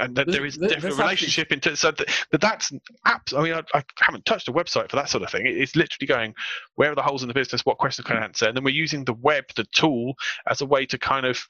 [0.00, 2.70] And that there is definitely a relationship into so that, but that's
[3.06, 5.42] apps i mean I, I haven't touched a website for that sort of thing.
[5.44, 6.34] It's literally going
[6.76, 7.66] where are the holes in the business?
[7.66, 8.46] What questions can i answer?
[8.46, 10.14] And then we're using the web the tool
[10.48, 11.40] as a way to kind of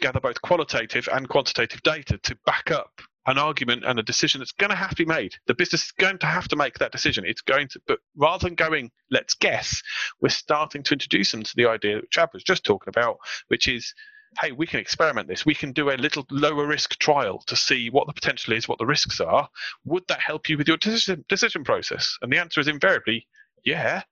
[0.00, 2.90] gather both qualitative and quantitative data to back up
[3.26, 5.92] an argument and a decision that's going to have to be made the business is
[5.92, 9.34] going to have to make that decision it's going to but rather than going let's
[9.34, 9.82] guess
[10.20, 13.16] we're starting to introduce them to the idea that chad was just talking about
[13.48, 13.94] which is
[14.40, 15.46] hey, we can experiment this.
[15.46, 18.78] We can do a little lower risk trial to see what the potential is, what
[18.78, 19.48] the risks are.
[19.84, 22.16] Would that help you with your decision, decision process?
[22.22, 23.26] And the answer is invariably,
[23.64, 24.02] yeah.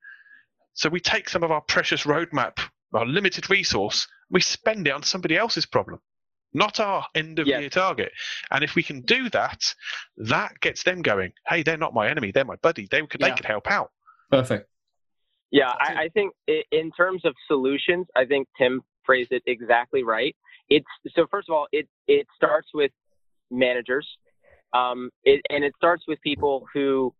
[0.74, 2.58] So we take some of our precious roadmap,
[2.94, 6.00] our limited resource, we spend it on somebody else's problem,
[6.54, 7.60] not our end of Yeah.
[7.60, 8.12] year target.
[8.50, 9.74] And if we can do that,
[10.16, 12.86] that gets them going, hey, they're not my enemy, they're my buddy.
[12.90, 13.30] They could, Yeah.
[13.30, 13.90] they could help out.
[14.30, 14.68] Perfect.
[15.50, 20.34] Yeah, I, I think in terms of solutions, I think Tim phrased it exactly right.
[20.70, 22.90] It's so first of all, it it starts with
[23.50, 24.08] managers,
[24.72, 27.14] um, it, and it starts with people who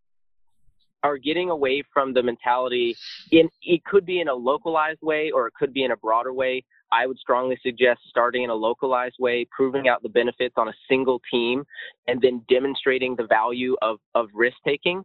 [1.03, 2.97] are getting away from the mentality.
[3.31, 6.33] In it could be in a localized way, or it could be in a broader
[6.33, 6.65] way.
[6.91, 10.75] I would strongly suggest starting in a localized way, proving out the benefits on a
[10.89, 11.65] single team,
[12.07, 15.05] and then demonstrating the value of of risk taking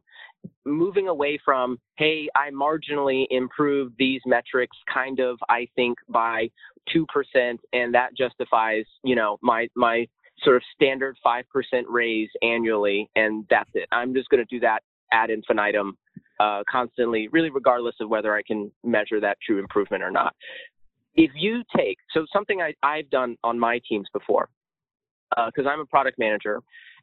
[0.65, 6.47] moving away from hey i marginally improved these metrics kind of i think by
[6.95, 10.05] 2% and that justifies you know my my
[10.43, 11.43] sort of standard 5%
[11.87, 13.87] raise annually, and that's it.
[13.91, 14.81] I'm just going to do that
[15.11, 15.97] ad infinitum
[16.39, 20.35] uh, constantly, really, regardless of whether I can measure that true improvement or not.
[21.15, 24.49] If you take, so something I, I've done on my teams before,
[25.35, 26.61] because uh, I'm a product manager,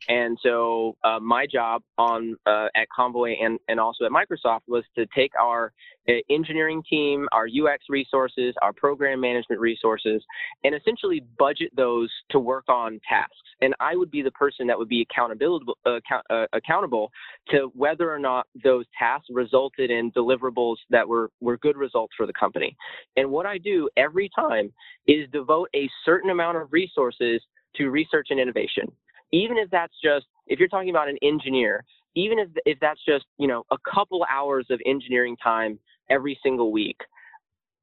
[0.09, 4.85] and so uh, my job on uh, at Convoy and, and also at Microsoft was
[4.97, 5.73] to take our
[6.09, 10.23] uh, engineering team, our UX resources, our program management resources,
[10.63, 13.35] and essentially budget those to work on tasks.
[13.63, 17.11] And I would be the person that would be accountable uh, uh, accountable
[17.51, 22.27] to whether or not those tasks resulted in deliverables that were were good results for
[22.27, 22.77] the company.
[23.17, 24.73] And what I do every time
[25.07, 27.41] is devote a certain amount of resources
[27.77, 28.91] to research and innovation.
[29.33, 31.85] Even if that's just if you're talking about an engineer
[32.17, 35.79] even if if that's just you know a couple hours of engineering time
[36.11, 36.99] every single week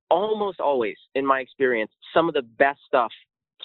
[0.09, 3.11] almost always in my experience some of the best stuff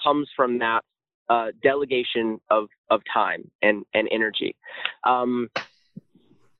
[0.03, 0.83] comes from that
[1.29, 4.55] uh, delegation of of time and and energy.
[5.03, 5.49] Um,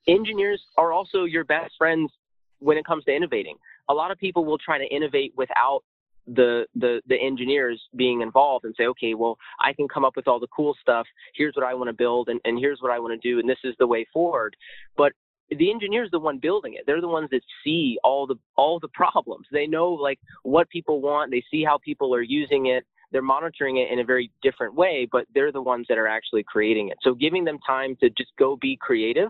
[0.07, 2.11] engineers are also your best friends
[2.59, 3.55] when it comes to innovating.
[3.89, 5.83] A lot of people will try to innovate without
[6.27, 10.27] the the the engineers being involved and say okay well i can come up with
[10.27, 11.07] all the cool stuff.
[11.35, 13.49] Here's what i want to build and, and here's what i want to do and
[13.49, 14.55] this is the way forward.
[14.97, 15.13] But
[15.49, 16.83] the engineer's the one building it.
[16.85, 19.47] They're the ones that see all the all the problems.
[19.51, 21.31] They know like what people want.
[21.31, 25.07] They see how people are using it they're monitoring it in a very different way,
[25.11, 26.97] but they're the ones that are actually creating it.
[27.01, 29.29] So giving them time to just go be creative,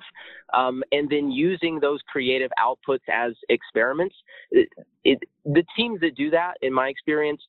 [0.54, 4.16] um, and then using those creative outputs as experiments.
[4.52, 4.70] It,
[5.04, 7.42] it, the teams that do that, in my experience,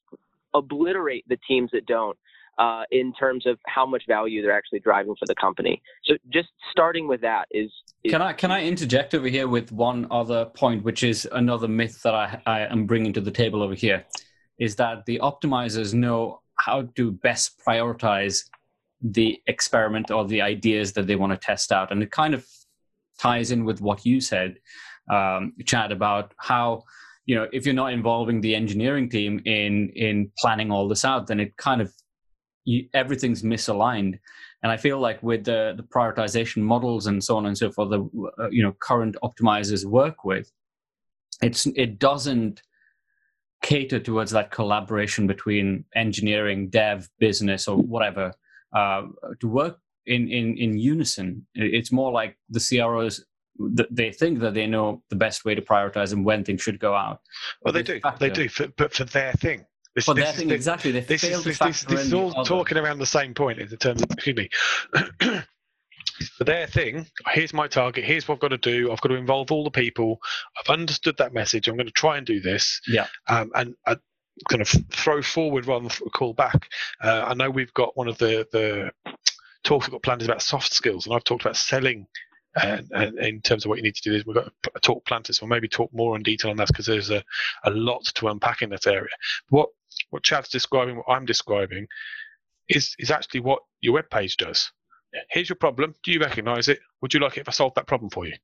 [0.54, 2.18] obliterate the teams that don't.
[2.58, 5.80] Uh, in terms of how much value they're actually driving for the company.
[6.02, 7.70] So just starting with that is,
[8.02, 8.10] is.
[8.10, 12.02] can I can I interject over here with one other point, which is another myth
[12.02, 14.04] that I, I am bringing to the table over here
[14.58, 18.44] is that the optimizers know how to best prioritize
[19.00, 21.92] the experiment or the ideas that they want to test out.
[21.92, 22.46] And it kind of
[23.18, 24.58] ties in with what you said,
[25.10, 26.82] um, Chad, about how
[27.26, 31.26] you know if you're not involving the engineering team in in planning all this out,
[31.26, 31.92] then it kind of
[32.64, 34.18] you, everything's misaligned.
[34.62, 37.90] And I feel like with the the prioritization models and so on and so forth,
[37.90, 38.02] the
[38.38, 40.50] uh, you know current optimizers work with,
[41.40, 42.62] it's it doesn't
[43.62, 48.32] cater towards that collaboration between engineering, dev, business, or whatever
[48.72, 49.02] uh,
[49.40, 51.46] to work in, in, in unison.
[51.54, 53.24] It's more like the CROs
[53.90, 56.94] they think that they know the best way to prioritize and when things should go
[56.94, 57.20] out.
[57.62, 58.00] Well, they do.
[58.00, 59.64] Factor, they do, for, but for their thing.
[59.94, 60.92] This, for their thing, exactly.
[60.92, 63.58] They this fail is, to this, this, this is all talking around the same point
[63.58, 64.48] in terms of, excuse me.
[66.36, 68.90] For their thing, here's my target, here's what I've got to do.
[68.90, 70.18] I've got to involve all the people.
[70.58, 71.68] I've understood that message.
[71.68, 72.80] I'm going to try and do this.
[72.86, 73.06] Yeah.
[73.28, 73.96] Um, and I
[74.48, 76.68] kind of throw forward rather than call back.
[77.02, 78.90] Uh, I know we've got one of the, the
[79.64, 82.06] talks we've got planned is about soft skills, and I've talked about selling
[82.54, 85.04] and, and, in terms of what you need to do, is we've got a talk
[85.06, 87.22] planned, so we'll maybe talk more in detail on that because there's a,
[87.64, 89.10] a lot to unpack in that area.
[89.50, 89.68] What
[90.10, 91.86] what Chad's describing, what I'm describing,
[92.68, 94.70] is is actually what your web page does
[95.30, 95.94] here's your problem.
[96.02, 96.80] Do you recognize it?
[97.02, 98.34] Would you like it if I solved that problem for you?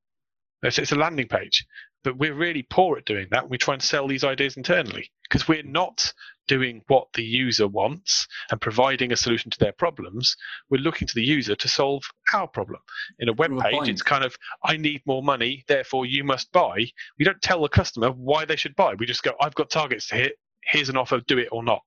[0.63, 1.67] It's, it's a landing page,
[2.05, 3.51] but we're really poor at doing that.
[3.51, 6.11] We try and sell these ideas internally because we're not
[6.49, 10.37] doing what the user wants and providing a solution to their problems.
[10.71, 12.81] We're looking to the user to solve our problem.
[13.19, 16.87] In a web page, it's kind of, I need more money, therefore you must buy.
[17.19, 18.95] We don't tell the customer why they should buy.
[18.95, 20.39] We just go, I've got targets to hit.
[20.67, 21.83] Here's an offer, do it or not.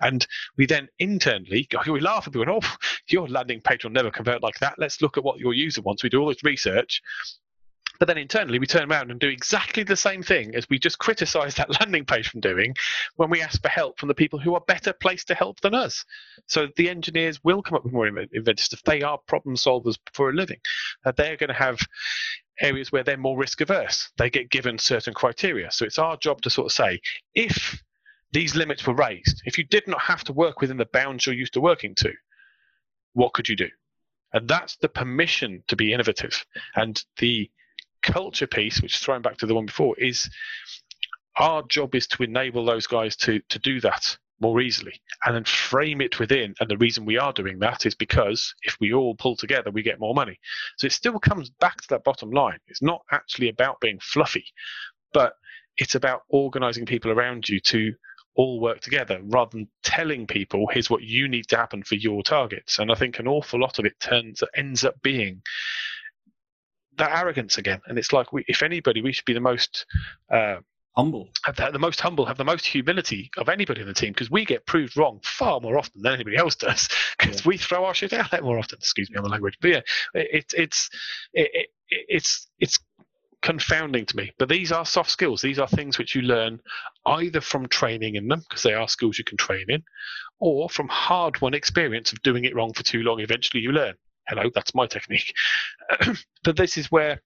[0.00, 2.76] And we then internally, we laugh at people, oh,
[3.08, 4.74] your landing page will never convert like that.
[4.78, 6.02] Let's look at what your user wants.
[6.02, 7.02] We do all this research.
[7.98, 10.98] But then internally, we turn around and do exactly the same thing as we just
[10.98, 12.74] criticise that landing page from doing
[13.16, 15.74] when we ask for help from the people who are better placed to help than
[15.74, 16.02] us.
[16.46, 18.82] So the engineers will come up with more inventive stuff.
[18.84, 20.60] They are problem solvers for a living.
[21.04, 21.78] Uh, they're going to have
[22.58, 24.10] areas where they're more risk averse.
[24.16, 25.70] They get given certain criteria.
[25.70, 27.00] So it's our job to sort of say,
[27.34, 27.82] if
[28.32, 29.42] these limits were raised.
[29.44, 32.12] If you did not have to work within the bounds you're used to working to,
[33.12, 33.68] what could you do?
[34.32, 36.44] And that's the permission to be innovative.
[36.76, 37.50] And the
[38.02, 40.30] culture piece, which is thrown back to the one before, is
[41.36, 45.44] our job is to enable those guys to to do that more easily and then
[45.44, 46.54] frame it within.
[46.60, 49.82] And the reason we are doing that is because if we all pull together, we
[49.82, 50.38] get more money.
[50.78, 52.58] So it still comes back to that bottom line.
[52.66, 54.46] It's not actually about being fluffy,
[55.12, 55.34] but
[55.76, 57.92] it's about organizing people around you to
[58.36, 62.22] all work together rather than telling people here's what you need to happen for your
[62.22, 65.42] targets and i think an awful lot of it turns ends up being
[66.96, 69.86] that arrogance again and it's like we, if anybody we should be the most
[70.30, 70.56] uh,
[70.96, 71.28] humble.
[71.44, 74.30] Have the, the most humble, have the most humility of anybody in the team because
[74.30, 77.48] we get proved wrong far more often than anybody else does because yeah.
[77.48, 78.78] we throw our shit out more often.
[78.78, 79.80] Excuse me on the language, but yeah,
[80.14, 80.90] it, it's
[81.32, 82.78] it, it, it's it's
[83.42, 84.32] confounding to me.
[84.38, 85.40] But these are soft skills.
[85.40, 86.60] These are things which you learn
[87.06, 89.82] either from training in them, because they are skills you can train in,
[90.38, 93.20] or from hard won experience of doing it wrong for too long.
[93.20, 93.94] Eventually you learn.
[94.28, 95.32] Hello, that's my technique.
[96.44, 97.22] but this is where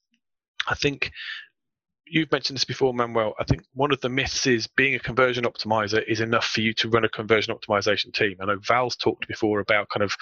[0.67, 1.11] I think
[2.07, 3.35] you've mentioned this before, Manuel.
[3.39, 6.73] I think one of the myths is being a conversion optimizer is enough for you
[6.75, 8.37] to run a conversion optimization team.
[8.41, 10.15] I know Val's talked before about kind of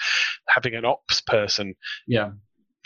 [0.47, 1.75] having an ops person
[2.07, 2.31] yeah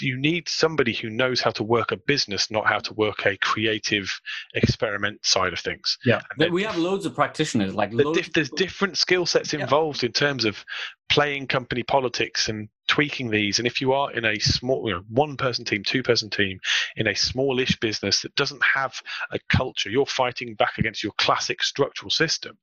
[0.01, 3.37] you need somebody who knows how to work a business, not how to work a
[3.37, 4.09] creative
[4.53, 5.97] experiment side of things.
[6.05, 6.21] Yeah,
[6.51, 7.73] we have loads of practitioners.
[7.73, 10.07] Like the diff- there's different skill sets involved yeah.
[10.07, 10.63] in terms of
[11.09, 13.59] playing company politics and tweaking these.
[13.59, 16.59] And if you are in a small, you know, one person team, two person team,
[16.95, 19.01] in a smallish business that doesn't have
[19.31, 22.57] a culture, you're fighting back against your classic structural system.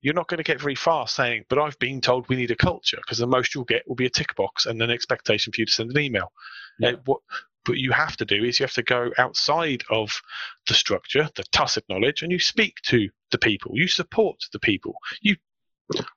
[0.00, 2.56] You're not going to get very far saying, "But I've been told we need a
[2.56, 5.60] culture," because the most you'll get will be a tick box and an expectation for
[5.60, 6.32] you to send an email.
[6.78, 6.90] Yeah.
[6.90, 7.20] Uh, what
[7.64, 10.20] but you have to do is you have to go outside of
[10.68, 13.72] the structure, the tacit knowledge, and you speak to the people.
[13.74, 14.94] You support the people.
[15.22, 15.36] You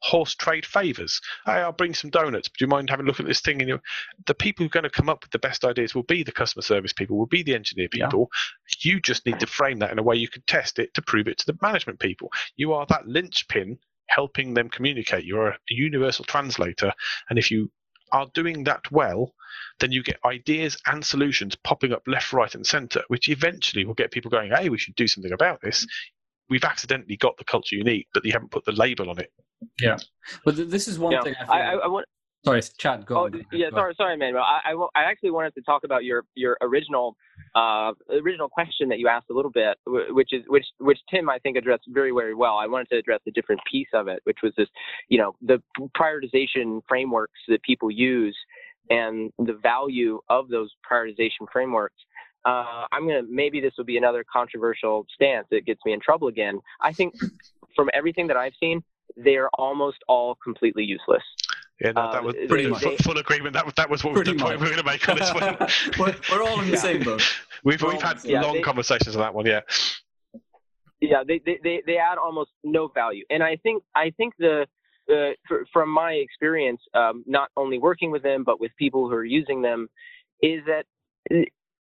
[0.01, 1.19] horse trade favors.
[1.45, 2.47] Hey, I'll bring some donuts.
[2.47, 3.61] Do you mind having a look at this thing?
[3.61, 3.79] And you,
[4.25, 6.31] the people who are going to come up with the best ideas will be the
[6.31, 8.29] customer service people, will be the engineer people.
[8.83, 8.93] Yeah.
[8.93, 11.27] You just need to frame that in a way you can test it to prove
[11.27, 12.31] it to the management people.
[12.55, 15.25] You are that linchpin helping them communicate.
[15.25, 16.93] You're a universal translator,
[17.29, 17.69] and if you
[18.13, 19.33] are doing that well,
[19.79, 23.93] then you get ideas and solutions popping up left, right, and center, which eventually will
[23.93, 25.85] get people going, hey, we should do something about this.
[26.49, 29.31] We've accidentally got the culture you need, but you haven't put the label on it.
[29.79, 29.97] Yeah.
[30.45, 31.21] But this is one yeah.
[31.23, 32.05] thing I, I, I, want.
[32.45, 33.43] Sorry, Chad, go oh, on.
[33.51, 34.43] Yeah, go sorry, sorry, Manuel.
[34.43, 37.17] I, I, I, actually wanted to talk about your your original
[37.55, 37.91] uh,
[38.23, 41.57] original question that you asked a little bit, which is which which Tim I think
[41.57, 42.57] addressed very very well.
[42.57, 44.69] I wanted to address a different piece of it, which was this,
[45.09, 45.61] you know, the
[45.97, 48.37] prioritization frameworks that people use
[48.89, 51.97] and the value of those prioritization frameworks.
[52.45, 56.27] Uh, I'm gonna maybe this will be another controversial stance that gets me in trouble
[56.27, 56.59] again.
[56.81, 57.15] I think
[57.75, 58.83] from everything that I've seen,
[59.15, 61.23] they are almost all completely useless.
[61.79, 63.53] Yeah, no, that was uh, pretty much full, full, agreement.
[63.53, 65.57] That was that was what the point we were going to make on this one.
[65.99, 66.81] we're, we're, all in the yeah.
[66.81, 67.21] same boat.
[67.63, 69.45] We've we've had yeah, long they, conversations on that one.
[69.45, 69.61] Yeah.
[71.01, 74.67] Yeah, they, they they add almost no value, and I think I think the
[75.11, 79.15] uh, for, from my experience, um, not only working with them but with people who
[79.15, 79.87] are using them,
[80.41, 80.85] is that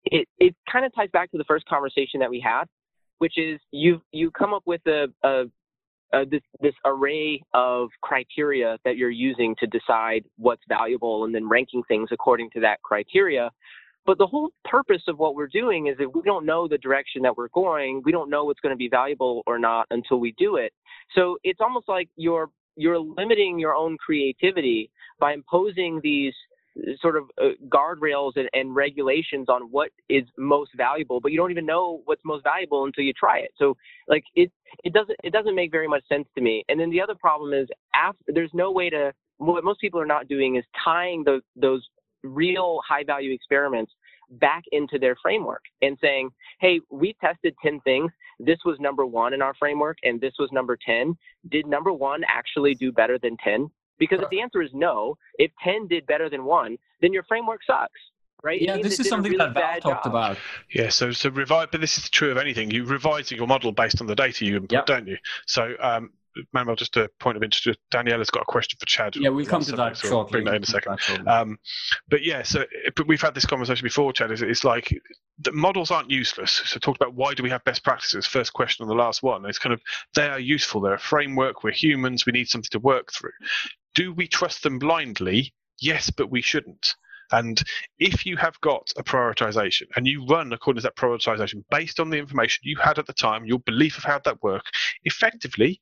[0.06, 2.64] it it kind of ties back to the first conversation that we had,
[3.18, 5.44] which is you you come up with a, a
[6.12, 11.48] uh, this this array of criteria that you're using to decide what's valuable and then
[11.48, 13.50] ranking things according to that criteria.
[14.06, 17.22] But the whole purpose of what we're doing is that we don't know the direction
[17.22, 18.02] that we're going.
[18.04, 20.72] We don't know what's going to be valuable or not until we do it.
[21.14, 26.34] So it's almost like you're you're limiting your own creativity by imposing these
[27.00, 31.50] sort of uh, guardrails and, and, regulations on what is most valuable, but you don't
[31.52, 33.50] even know what's most valuable until you try it.
[33.56, 33.76] So
[34.08, 34.50] like it
[34.82, 36.64] it doesn't it doesn't make very much sense to me.
[36.68, 40.06] And then the other problem is after there's no way to what most people are
[40.06, 41.86] not doing is tying the, those
[42.22, 43.92] real high value experiments
[44.30, 48.10] back into their framework and saying, hey, we tested 10 things.
[48.40, 51.16] This was number one in our framework, and this was number 10.
[51.50, 53.70] Did number one actually do better than 10?
[53.98, 57.60] Because if the answer is no, if 10 did better than one, then your framework
[57.66, 58.00] sucks.
[58.42, 58.60] Right?
[58.60, 60.12] Yeah, this is something really that Val talked job.
[60.12, 60.36] about.
[60.74, 62.70] Yeah, so so revise, but this is true of anything.
[62.70, 64.84] You revise your model based on the data you input, yep.
[64.86, 65.16] don't you?
[65.46, 66.10] So um,
[66.52, 67.78] Manuel, just a point of interest.
[67.92, 69.16] Daniela's got a question for Chad.
[69.16, 70.32] Yeah, we'll come to that so shortly.
[70.32, 70.98] Bring that in a second.
[71.26, 71.58] Um,
[72.08, 72.64] but yeah, so
[72.96, 74.30] but we've had this conversation before, Chad.
[74.30, 74.92] It's, it's like
[75.38, 76.62] the models aren't useless.
[76.64, 78.26] So talked about why do we have best practices?
[78.26, 79.44] First question on the last one.
[79.46, 79.80] It's kind of
[80.14, 80.80] they are useful.
[80.80, 81.62] They're a framework.
[81.62, 82.26] We're humans.
[82.26, 83.32] We need something to work through.
[83.94, 85.54] Do we trust them blindly?
[85.80, 86.94] Yes, but we shouldn't.
[87.32, 87.62] And
[87.98, 92.10] if you have got a prioritization and you run according to that prioritization based on
[92.10, 94.64] the information you had at the time, your belief of how that work,
[95.04, 95.80] effectively,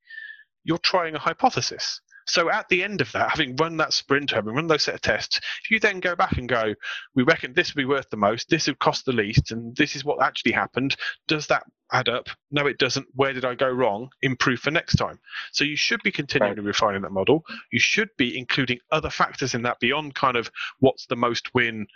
[0.64, 2.00] you're trying a hypothesis.
[2.26, 5.00] So at the end of that, having run that sprint, having run those set of
[5.00, 6.74] tests, if you then go back and go,
[7.14, 9.96] we reckon this would be worth the most, this would cost the least, and this
[9.96, 10.96] is what actually happened,
[11.26, 12.28] does that add up?
[12.50, 13.06] No, it doesn't.
[13.14, 14.08] Where did I go wrong?
[14.22, 15.18] Improve for next time.
[15.52, 16.64] So you should be continually right.
[16.64, 17.44] refining that model.
[17.70, 20.50] You should be including other factors in that beyond kind of
[20.80, 21.86] what's the most win,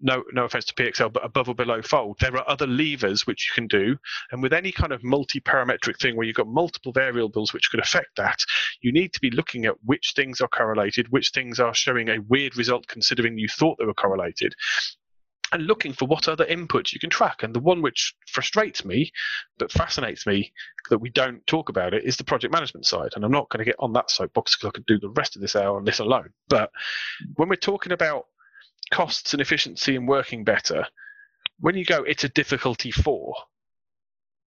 [0.00, 2.18] no no offense to PXL, but above or below fold.
[2.20, 3.96] There are other levers which you can do,
[4.32, 8.16] and with any kind of multi-parametric thing where you've got multiple variables which could affect
[8.16, 8.38] that,
[8.80, 12.20] you need to be looking at which things are correlated, which things are showing a
[12.28, 14.54] weird result considering you thought they were correlated.
[15.52, 17.42] and looking for what other inputs you can track.
[17.42, 19.10] And the one which frustrates me,
[19.58, 20.52] but fascinates me
[20.90, 23.10] that we don't talk about it, is the project management side.
[23.14, 25.36] And I'm not going to get on that soapbox because I could do the rest
[25.36, 26.30] of this hour on this alone.
[26.48, 26.70] But
[27.36, 28.26] when we're talking about
[28.90, 30.86] costs and efficiency and working better,
[31.60, 33.34] when you go, it's a difficulty four,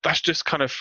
[0.02, 0.74] that's just kind of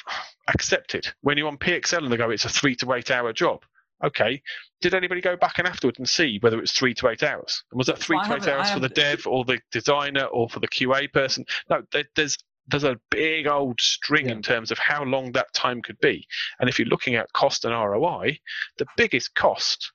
[0.47, 1.07] accepted.
[1.21, 3.63] When you're on PXL and they go, it's a three to eight hour job.
[4.03, 4.41] Okay,
[4.81, 7.63] did anybody go back and afterwards and see whether it's three to eight hours?
[7.71, 10.49] And was that three well, to eight hours for the dev or the designer or
[10.49, 11.45] for the QA person?
[11.69, 12.37] No, there, there's
[12.67, 14.33] there's a big old string yeah.
[14.33, 16.27] in terms of how long that time could be.
[16.59, 18.39] And if you're looking at cost and ROI,
[18.77, 19.91] the biggest cost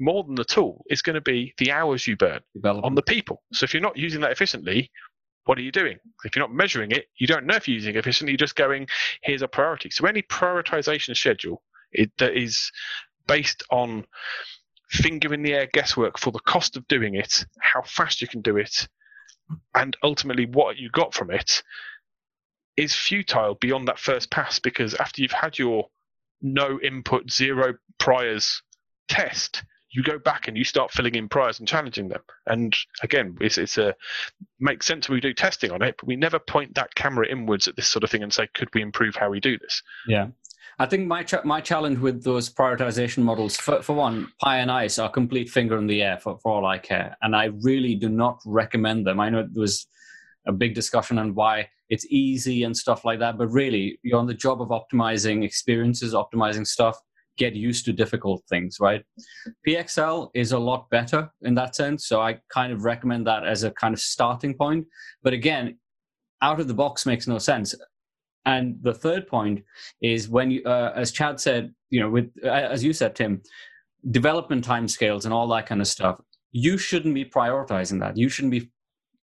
[0.00, 3.42] more than the tool is going to be the hours you burn on the people.
[3.52, 4.90] So if you're not using that efficiently,
[5.44, 5.98] what are you doing?
[6.24, 8.32] If you're not measuring it, you don't know if you're using it efficiently.
[8.32, 8.88] You're just going,
[9.22, 9.90] here's a priority.
[9.90, 12.70] So any prioritization schedule it, that is
[13.26, 14.06] based on
[14.90, 18.42] finger in the air guesswork for the cost of doing it, how fast you can
[18.42, 18.88] do it,
[19.74, 21.62] and ultimately what you got from it
[22.76, 25.88] is futile beyond that first pass because after you've had your
[26.42, 28.62] no input, zero priors
[29.08, 32.22] test, you go back and you start filling in priors and challenging them.
[32.46, 33.94] And again, it's, it's a
[34.58, 37.66] makes sense when we do testing on it, but we never point that camera inwards
[37.66, 39.82] at this sort of thing and say, could we improve how we do this?
[40.06, 40.28] Yeah.
[40.78, 44.70] I think my ch- my challenge with those prioritization models, for, for one, PIE and
[44.70, 47.94] ICE are complete finger in the air for, for all I care, and I really
[47.94, 49.20] do not recommend them.
[49.20, 49.86] I know there was
[50.46, 54.26] a big discussion on why it's easy and stuff like that, but really, you're on
[54.26, 56.98] the job of optimizing experiences, optimizing stuff
[57.40, 59.02] get used to difficult things, right?
[59.66, 62.06] PXL is a lot better in that sense.
[62.06, 64.86] So I kind of recommend that as a kind of starting point.
[65.24, 65.78] But again,
[66.42, 67.74] out of the box makes no sense.
[68.44, 69.64] And the third point
[70.02, 73.42] is when you, uh, as Chad said, you know, with uh, as you said, Tim,
[74.10, 76.20] development timescales and all that kind of stuff.
[76.52, 78.16] You shouldn't be prioritizing that.
[78.16, 78.70] You shouldn't be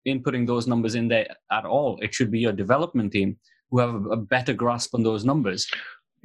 [0.06, 1.98] inputting those numbers in there at all.
[2.00, 3.36] It should be your development team
[3.70, 5.66] who have a better grasp on those numbers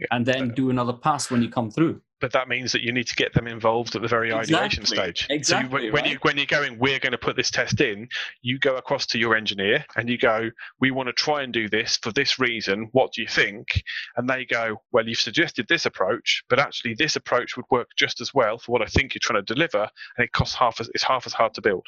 [0.09, 2.01] and then do another pass when you come through.
[2.19, 4.55] But that means that you need to get them involved at the very exactly.
[4.55, 5.27] ideation stage.
[5.31, 5.79] Exactly.
[5.79, 6.11] So you, when, right?
[6.11, 8.07] you, when you're going, we're going to put this test in,
[8.43, 11.67] you go across to your engineer and you go, we want to try and do
[11.67, 12.89] this for this reason.
[12.91, 13.83] What do you think?
[14.17, 18.21] And they go, well, you've suggested this approach, but actually this approach would work just
[18.21, 20.91] as well for what I think you're trying to deliver, and it costs half as
[20.93, 21.87] it's half as hard to build.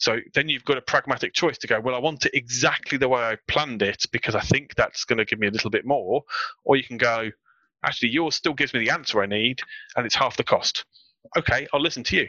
[0.00, 3.08] So then you've got a pragmatic choice to go, well, I want it exactly the
[3.08, 5.84] way I planned it because I think that's going to give me a little bit
[5.84, 6.22] more.
[6.64, 7.30] Or you can go,
[7.84, 9.60] actually, yours still gives me the answer I need
[9.94, 10.86] and it's half the cost.
[11.36, 12.28] Okay, I'll listen to you.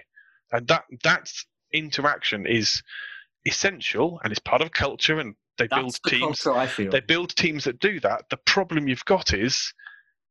[0.51, 1.31] And that that
[1.73, 2.83] interaction is
[3.47, 6.45] essential and it's part of culture and they that's build the teams.
[6.45, 6.91] I feel.
[6.91, 8.25] They build teams that do that.
[8.29, 9.73] The problem you've got is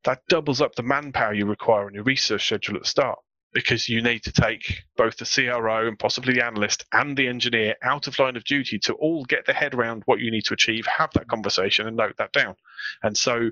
[0.03, 3.17] that doubles up the manpower you require on your research schedule at the start
[3.53, 7.75] because you need to take both the CRO and possibly the analyst and the engineer
[7.83, 10.53] out of line of duty to all get their head around what you need to
[10.53, 12.55] achieve, have that conversation, and note that down.
[13.03, 13.51] And so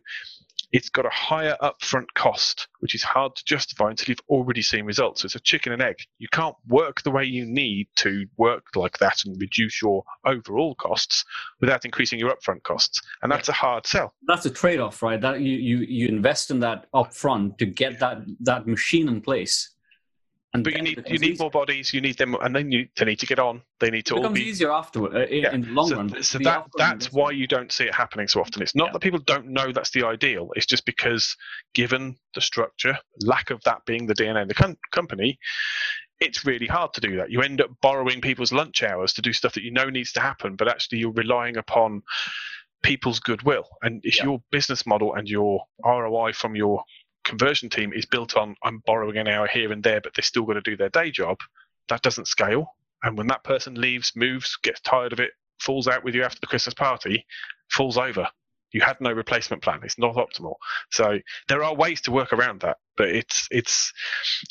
[0.71, 4.85] it's got a higher upfront cost, which is hard to justify until you've already seen
[4.85, 5.21] results.
[5.21, 5.95] So it's a chicken and egg.
[6.19, 10.75] You can't work the way you need to work like that and reduce your overall
[10.75, 11.25] costs
[11.59, 13.01] without increasing your upfront costs.
[13.23, 14.13] And that's a hard sell.
[14.27, 15.19] That's a trade-off, right?
[15.19, 19.71] That you, you, you invest in that upfront to get that, that machine in place
[20.53, 21.93] and but you need you need more bodies.
[21.93, 23.61] You need them, and then you they need to get on.
[23.79, 25.53] They need to it all be easier afterward uh, in, yeah.
[25.53, 26.23] in, the long so, run.
[26.23, 28.63] So that that's why you don't see it happening so often.
[28.63, 28.93] It's not yeah.
[28.93, 30.49] that people don't know that's the ideal.
[30.55, 31.35] It's just because,
[31.75, 35.37] given the structure, lack of that being the DNA of the com- company,
[36.19, 37.29] it's really hard to do that.
[37.29, 40.19] You end up borrowing people's lunch hours to do stuff that you know needs to
[40.19, 42.01] happen, but actually you're relying upon
[42.81, 43.65] people's goodwill.
[43.83, 44.25] And if yeah.
[44.25, 46.83] your business model and your ROI from your
[47.29, 50.43] conversion team is built on I'm borrowing an hour here and there, but they're still
[50.43, 51.37] got to do their day job,
[51.87, 52.75] that doesn't scale.
[53.03, 56.39] And when that person leaves, moves, gets tired of it, falls out with you after
[56.41, 57.25] the Christmas party,
[57.71, 58.27] falls over.
[58.71, 59.79] You had no replacement plan.
[59.83, 60.55] It's not optimal.
[60.91, 61.17] So
[61.47, 63.91] there are ways to work around that, but it's it's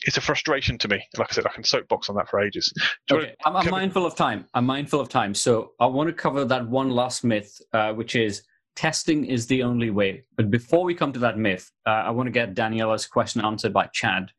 [0.06, 1.00] it's a frustration to me.
[1.16, 2.72] Like I said, I can soapbox on that for ages.
[3.10, 3.34] Okay.
[3.44, 4.46] I'm, I'm mindful of time.
[4.54, 5.34] I'm mindful of time.
[5.34, 8.42] So I want to cover that one last myth, uh, which is
[8.78, 10.22] testing is the only way.
[10.36, 13.72] But before we come to that myth, uh, I want to get Daniela's question answered
[13.72, 14.30] by Chad,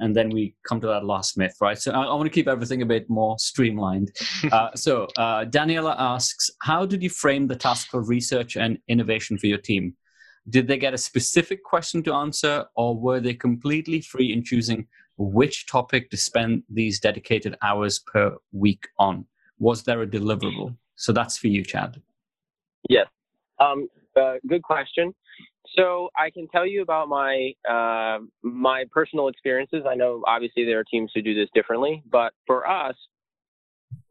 [0.00, 1.78] and then we come to that last myth, right?
[1.78, 4.14] So I, I want to keep everything a bit more streamlined.
[4.52, 9.38] uh, so uh, Daniela asks, how did you frame the task for research and innovation
[9.38, 9.96] for your team?
[10.50, 14.86] Did they get a specific question to answer, or were they completely free in choosing
[15.16, 19.24] which topic to spend these dedicated hours per week on?
[19.58, 20.76] Was there a deliverable?
[20.96, 22.02] So that's for you, Chad.
[22.90, 23.06] Yes.
[23.58, 25.14] Um, uh, good question.
[25.76, 29.82] So I can tell you about my uh, my personal experiences.
[29.88, 32.94] I know obviously there are teams who do this differently, but for us,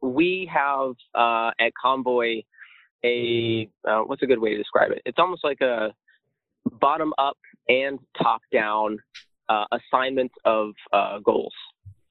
[0.00, 2.42] we have uh, at Convoy
[3.04, 5.02] a uh, what's a good way to describe it?
[5.04, 5.92] It's almost like a
[6.80, 7.36] bottom up
[7.68, 8.98] and top down
[9.48, 11.54] uh, assignment of uh, goals.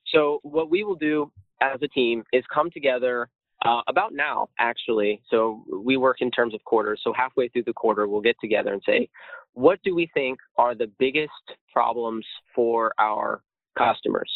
[0.08, 1.32] So what we will do
[1.62, 3.30] as a team is come together
[3.66, 5.22] uh, about now, actually.
[5.30, 7.02] So we work in terms of quarters.
[7.04, 9.10] So halfway through the quarter, we'll get together and say,
[9.54, 11.32] what do we think are the biggest
[11.74, 13.42] problems for our
[13.78, 14.32] customers?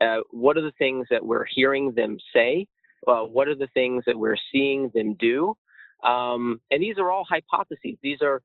[0.00, 2.66] Uh, what are the things that we're hearing them say?
[3.06, 5.54] Uh, what are the things that we're seeing them do?
[6.04, 7.96] Um, and these are all hypotheses.
[8.02, 8.42] These are,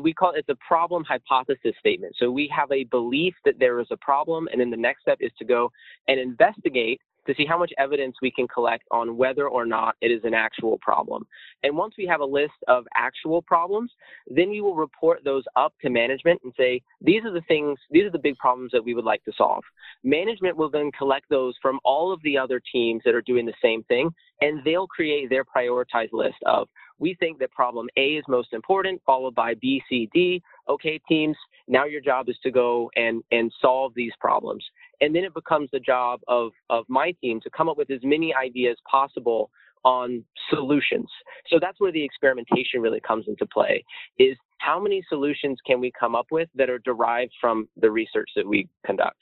[0.00, 2.14] we call it the problem hypothesis statement.
[2.18, 5.18] So we have a belief that there is a problem, and then the next step
[5.20, 5.72] is to go
[6.06, 10.10] and investigate to see how much evidence we can collect on whether or not it
[10.10, 11.26] is an actual problem.
[11.62, 13.90] And once we have a list of actual problems,
[14.26, 18.04] then we will report those up to management and say, these are the things, these
[18.04, 19.62] are the big problems that we would like to solve.
[20.02, 23.52] Management will then collect those from all of the other teams that are doing the
[23.62, 24.10] same thing,
[24.40, 26.68] and they'll create their prioritized list of,
[26.98, 30.42] we think that problem A is most important, followed by B, C, D.
[30.68, 31.36] Okay, teams,
[31.68, 34.64] now your job is to go and, and solve these problems.
[35.00, 38.00] And then it becomes the job of, of my team to come up with as
[38.02, 39.50] many ideas possible
[39.84, 41.08] on solutions.
[41.48, 43.84] So that's where the experimentation really comes into play
[44.18, 48.30] is how many solutions can we come up with that are derived from the research
[48.36, 49.16] that we conduct?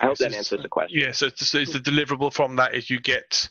[0.00, 0.98] I hope that answers the question.
[0.98, 3.48] Yeah, so, so the deliverable from that is you get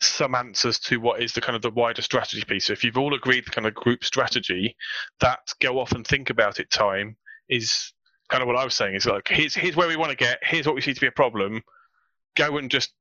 [0.00, 2.66] some answers to what is the kind of the wider strategy piece.
[2.66, 4.76] So if you've all agreed the kind of group strategy,
[5.20, 7.16] that go off and think about it time
[7.48, 7.92] is
[8.28, 8.94] kind of what I was saying.
[8.94, 10.38] Is like here's here's where we want to get.
[10.42, 11.62] Here's what we see to be a problem.
[12.36, 12.92] Go and just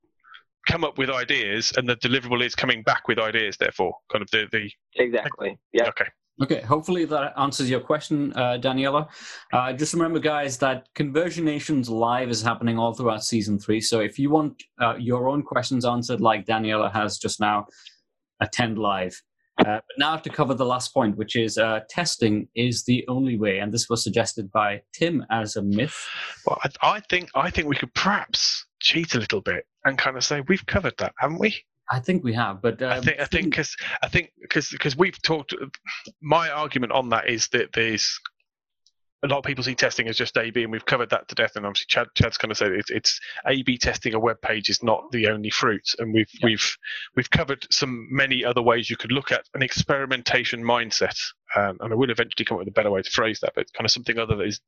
[0.67, 3.57] come up with ideas, and the deliverable is coming back with ideas.
[3.57, 5.57] Therefore, kind of the the exactly.
[5.71, 5.89] Yeah.
[5.89, 6.07] Okay.
[6.41, 9.07] Okay, hopefully that answers your question, uh, Daniela.
[9.51, 13.79] Uh, just remember, guys, that Conversionations Live is happening all throughout season three.
[13.79, 17.67] So if you want uh, your own questions answered, like Daniela has just now,
[18.41, 19.21] attend live.
[19.59, 23.37] Uh, but now to cover the last point, which is uh, testing is the only
[23.37, 26.07] way, and this was suggested by Tim as a myth.
[26.47, 30.17] Well, I, I think I think we could perhaps cheat a little bit and kind
[30.17, 31.63] of say we've covered that, haven't we?
[31.91, 34.95] I think we have, but uh, I think I think because I think because because
[34.95, 35.53] we've talked.
[36.21, 38.19] My argument on that is that there's
[39.23, 41.55] a lot of people see testing as just A/B, and we've covered that to death.
[41.55, 44.83] And obviously, Chad, Chad's kind of said it's, it's A/B testing a web page is
[44.83, 46.47] not the only fruit, and we've yeah.
[46.47, 46.77] we've
[47.15, 51.17] we've covered some many other ways you could look at an experimentation mindset.
[51.55, 53.71] Um, and I will eventually come up with a better way to phrase that, but
[53.73, 54.59] kind of something other that is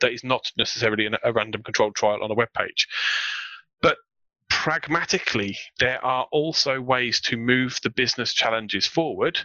[0.00, 2.86] that is not necessarily an, a random controlled trial on a web page.
[4.50, 9.40] Pragmatically, there are also ways to move the business challenges forward,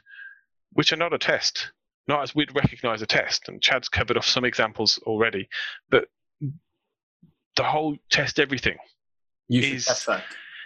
[0.73, 1.71] which are not a test,
[2.07, 3.47] not as we'd recognize a test.
[3.47, 5.47] And Chad's covered off some examples already,
[5.89, 6.09] but
[7.55, 8.77] the whole test everything
[9.47, 10.23] you should is, test that.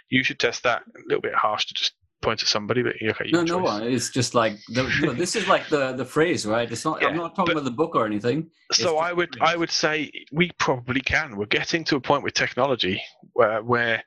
[0.08, 0.82] You should test that.
[0.82, 3.30] A little bit harsh to just point at somebody, but you're okay.
[3.32, 6.70] No, no, it's just like the, this is like the the phrase, right?
[6.70, 7.00] It's not.
[7.00, 8.50] Yeah, I'm not talking about the book or anything.
[8.72, 11.36] So I would I would say we probably can.
[11.36, 13.02] We're getting to a point with technology
[13.32, 14.04] where where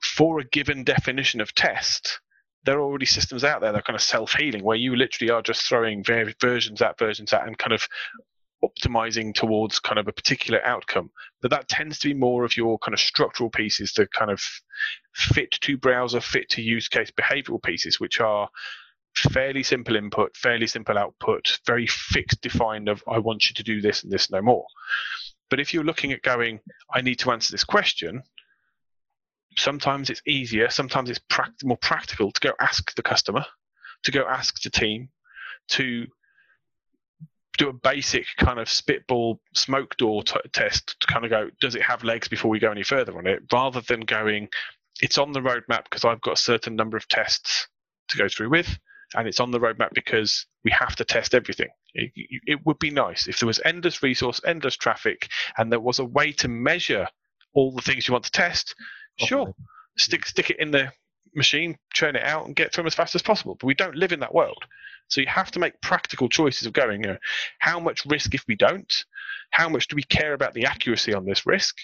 [0.00, 2.20] for a given definition of test,
[2.64, 5.42] there are already systems out there that are kind of self-healing, where you literally are
[5.42, 7.88] just throwing various versions at versions at and kind of
[8.62, 11.10] optimizing towards kind of a particular outcome.
[11.42, 14.42] But that tends to be more of your kind of structural pieces, the kind of
[15.14, 18.48] fit to browser, fit to use case behavioral pieces, which are
[19.16, 23.80] fairly simple input, fairly simple output, very fixed defined of I want you to do
[23.80, 24.66] this and this no more.
[25.50, 26.60] But if you're looking at going,
[26.92, 28.22] I need to answer this question,
[29.56, 33.44] sometimes it's easier, sometimes it's pract- more practical to go ask the customer,
[34.04, 35.10] to go ask the team,
[35.68, 36.06] to
[37.58, 41.74] do a basic kind of spitball smoke door t- test to kind of go, does
[41.74, 44.48] it have legs before we go any further on it, rather than going,
[45.00, 47.68] it's on the roadmap because I've got a certain number of tests
[48.08, 48.78] to go through with,
[49.14, 51.68] and it's on the roadmap because we have to test everything.
[51.94, 52.10] It,
[52.46, 56.04] it would be nice if there was endless resource, endless traffic, and there was a
[56.04, 57.06] way to measure
[57.54, 58.74] all the things you want to test
[59.16, 59.54] Sure,
[59.96, 60.92] stick stick it in the
[61.34, 63.56] machine, churn it out, and get through them as fast as possible.
[63.58, 64.64] But we don't live in that world.
[65.08, 67.18] So you have to make practical choices of going, you know,
[67.58, 68.92] how much risk if we don't?
[69.50, 71.76] How much do we care about the accuracy on this risk?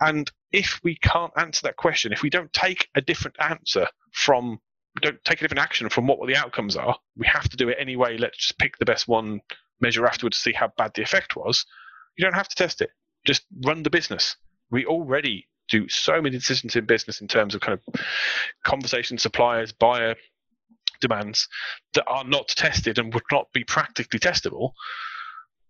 [0.00, 4.60] And if we can't answer that question, if we don't take a different answer from,
[5.02, 7.78] don't take a different action from what the outcomes are, we have to do it
[7.80, 8.16] anyway.
[8.16, 9.40] Let's just pick the best one,
[9.80, 11.66] measure afterwards to see how bad the effect was.
[12.16, 12.90] You don't have to test it.
[13.24, 14.36] Just run the business.
[14.70, 18.00] We already do so many decisions in business in terms of kind of
[18.64, 20.14] conversation suppliers, buyer
[21.00, 21.48] demands
[21.94, 24.72] that are not tested and would not be practically testable.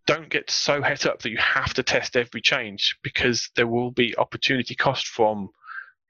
[0.06, 3.90] Don't get so het up that you have to test every change because there will
[3.90, 5.50] be opportunity cost from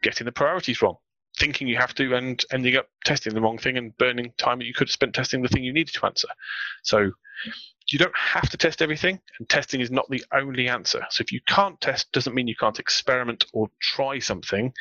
[0.03, 0.97] getting the priorities wrong.
[1.39, 4.67] thinking you have to and ending up testing the wrong thing and burning time that
[4.67, 6.29] you could have spent testing the thing you needed to answer.
[6.83, 7.11] So
[7.91, 11.07] you don't have to test everything, and testing is not the only answer.
[11.11, 14.73] So if you can't test, doesn't mean you can't experiment or try something,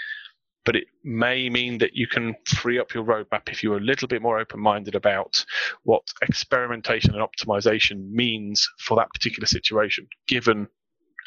[0.68, 4.06] but it may mean that you can free up your roadmap if you're a little
[4.06, 5.46] bit more open-minded about
[5.84, 10.68] what experimentation and optimization means for that particular situation, given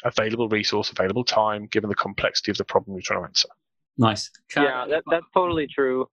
[0.03, 3.49] available resource, available time, given the complexity of the problem you're trying to answer.
[3.97, 4.29] Nice.
[4.55, 6.05] yeah, that, that's totally true.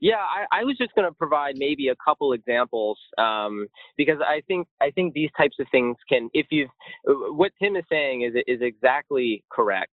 [0.00, 4.42] Yeah, I, I was just going to provide maybe a couple examples um, because I
[4.48, 6.70] think I think these types of things can, if you've,
[7.04, 9.92] what Tim is saying is is exactly correct.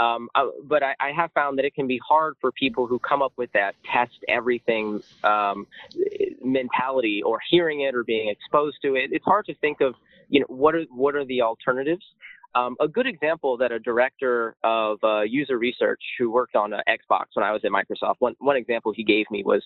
[0.00, 2.98] Um, uh, but I, I, have found that it can be hard for people who
[2.98, 5.66] come up with that test everything um,
[6.42, 9.10] mentality or hearing it or being exposed to it.
[9.12, 9.94] It's hard to think of,
[10.30, 12.04] you know, what are what are the alternatives.
[12.54, 16.80] Um, a good example that a director of uh, user research who worked on uh,
[16.88, 19.62] Xbox when I was at Microsoft, one, one example he gave me was,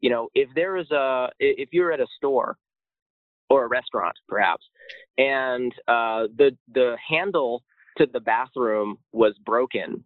[0.00, 2.58] you know, if there is a, if you're at a store
[3.50, 4.64] or a restaurant perhaps,
[5.16, 7.62] and uh, the the handle
[7.98, 10.04] to the bathroom was broken,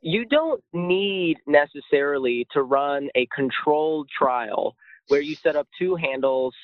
[0.00, 4.76] you don't need necessarily to run a controlled trial
[5.08, 6.54] where you set up two handles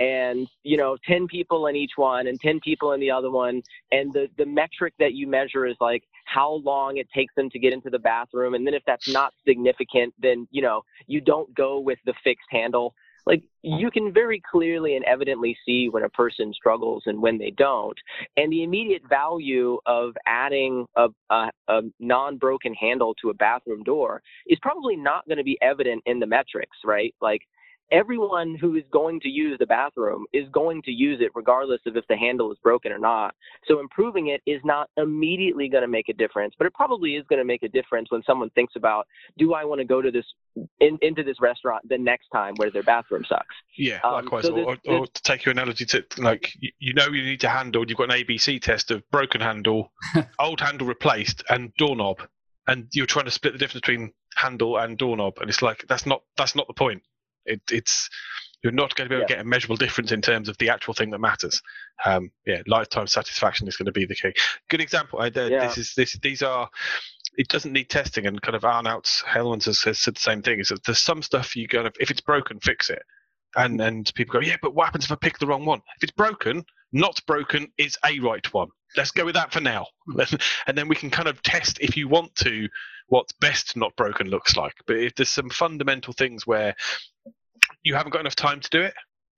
[0.00, 3.62] and you know 10 people in each one and 10 people in the other one.
[3.90, 7.58] And the the metric that you measure is like how long it takes them to
[7.58, 8.54] get into the bathroom.
[8.54, 12.48] And then if that's not significant then you know you don't go with the fixed
[12.50, 12.94] handle
[13.26, 17.50] like you can very clearly and evidently see when a person struggles and when they
[17.50, 17.98] don't.
[18.36, 24.22] And the immediate value of adding a, a, a non-broken handle to a bathroom door
[24.46, 27.14] is probably not going to be evident in the metrics right?
[27.20, 27.42] Like
[27.92, 31.96] everyone who is going to use the bathroom is going to use it regardless of
[31.96, 33.34] if the handle is broken or not.
[33.68, 37.24] So improving it is not immediately going to make a difference, but it probably is
[37.28, 40.10] going to make a difference when someone thinks about, do I want to go to
[40.10, 40.24] this
[40.80, 43.54] in, into this restaurant the next time where their bathroom sucks?
[43.76, 44.44] Yeah, um, likewise.
[44.44, 47.48] So or, or, or, to take your analogy to like, you know, you need to
[47.48, 47.84] handle.
[47.86, 49.92] You've got an ABC test of broken handle,
[50.38, 52.22] old handle replaced, and doorknob,
[52.66, 56.06] and you're trying to split the difference between handle and doorknob, and it's like that's
[56.06, 57.02] not that's not the point.
[57.46, 58.08] It, it's
[58.62, 59.26] you're not going to be able yeah.
[59.28, 61.60] to get a measurable difference in terms of the actual thing that matters.
[62.04, 64.32] Um, yeah, lifetime satisfaction is going to be the key.
[64.68, 65.20] Good example.
[65.20, 65.66] I, uh, yeah.
[65.66, 66.18] This is this.
[66.22, 66.68] These are.
[67.38, 70.60] It doesn't need testing, and kind of Arnouts Hellemans has, has said the same thing.
[70.60, 73.02] Is that there's some stuff you going to if it's broken, fix it.
[73.56, 75.80] And and people go, yeah, but what happens if I pick the wrong one?
[75.96, 78.68] If it's broken, not broken is a right one.
[78.96, 79.86] Let's go with that for now,
[80.66, 82.68] and then we can kind of test if you want to
[83.08, 84.74] what best not broken looks like.
[84.86, 86.74] But if there's some fundamental things where
[87.82, 88.94] you haven't got enough time to do it.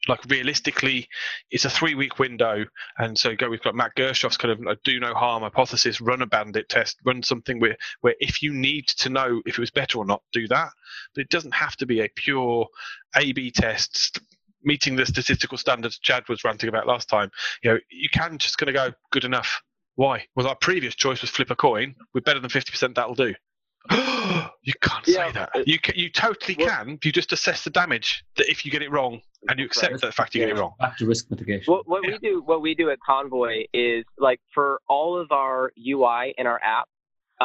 [0.07, 1.09] Like realistically,
[1.51, 2.66] it's a three-week window,
[2.99, 3.49] and so go.
[3.49, 5.99] We've got Matt Gershoff's kind of a do no harm hypothesis.
[6.01, 6.99] Run a bandit test.
[7.07, 10.22] Run something where, where if you need to know if it was better or not,
[10.31, 10.68] do that.
[11.14, 12.66] But it doesn't have to be a pure
[13.16, 14.20] A/B test
[14.62, 17.31] meeting the statistical standards Chad was ranting about last time.
[17.62, 19.62] You know, you can just kind of go good enough.
[19.95, 20.27] Why?
[20.35, 21.95] Well, our previous choice was flip a coin.
[22.12, 22.97] We're better than fifty percent.
[22.97, 23.35] That'll do.
[23.91, 25.51] you can't yeah, say that.
[25.66, 26.99] You can, you totally well, can.
[27.03, 30.01] You just assess the damage that if you get it wrong and you accept right.
[30.01, 30.49] the fact you yeah.
[30.49, 30.72] get it wrong.
[30.80, 31.70] Back to risk mitigation.
[31.72, 32.12] What, what yeah.
[32.12, 36.47] we do, what we do at Convoy is like for all of our UI in
[36.47, 36.89] our app,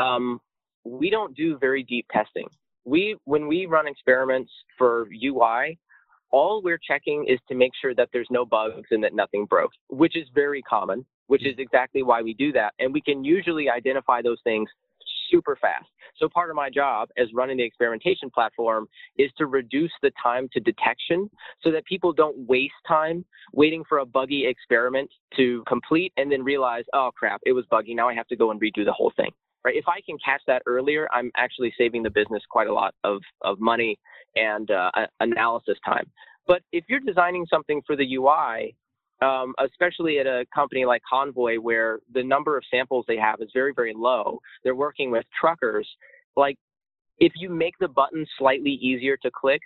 [0.01, 0.39] um,
[0.85, 2.47] we don't do very deep testing.
[2.85, 5.77] We when we run experiments for UI,
[6.31, 9.71] all we're checking is to make sure that there's no bugs and that nothing broke,
[9.89, 11.05] which is very common.
[11.27, 14.67] Which is exactly why we do that, and we can usually identify those things
[15.29, 15.87] super fast.
[16.17, 20.49] So part of my job as running the experimentation platform is to reduce the time
[20.53, 21.29] to detection
[21.63, 26.43] so that people don't waste time waiting for a buggy experiment to complete and then
[26.43, 27.93] realize, oh crap, it was buggy.
[27.93, 29.31] Now I have to go and redo the whole thing.
[29.63, 29.75] Right?
[29.75, 33.21] If I can catch that earlier, I'm actually saving the business quite a lot of,
[33.41, 33.99] of money
[34.35, 36.09] and uh, analysis time.
[36.47, 38.75] But if you're designing something for the UI
[39.21, 43.49] um, especially at a company like Convoy, where the number of samples they have is
[43.53, 44.39] very, very low.
[44.63, 45.87] They're working with truckers.
[46.35, 46.57] Like,
[47.19, 49.61] if you make the button slightly easier to click,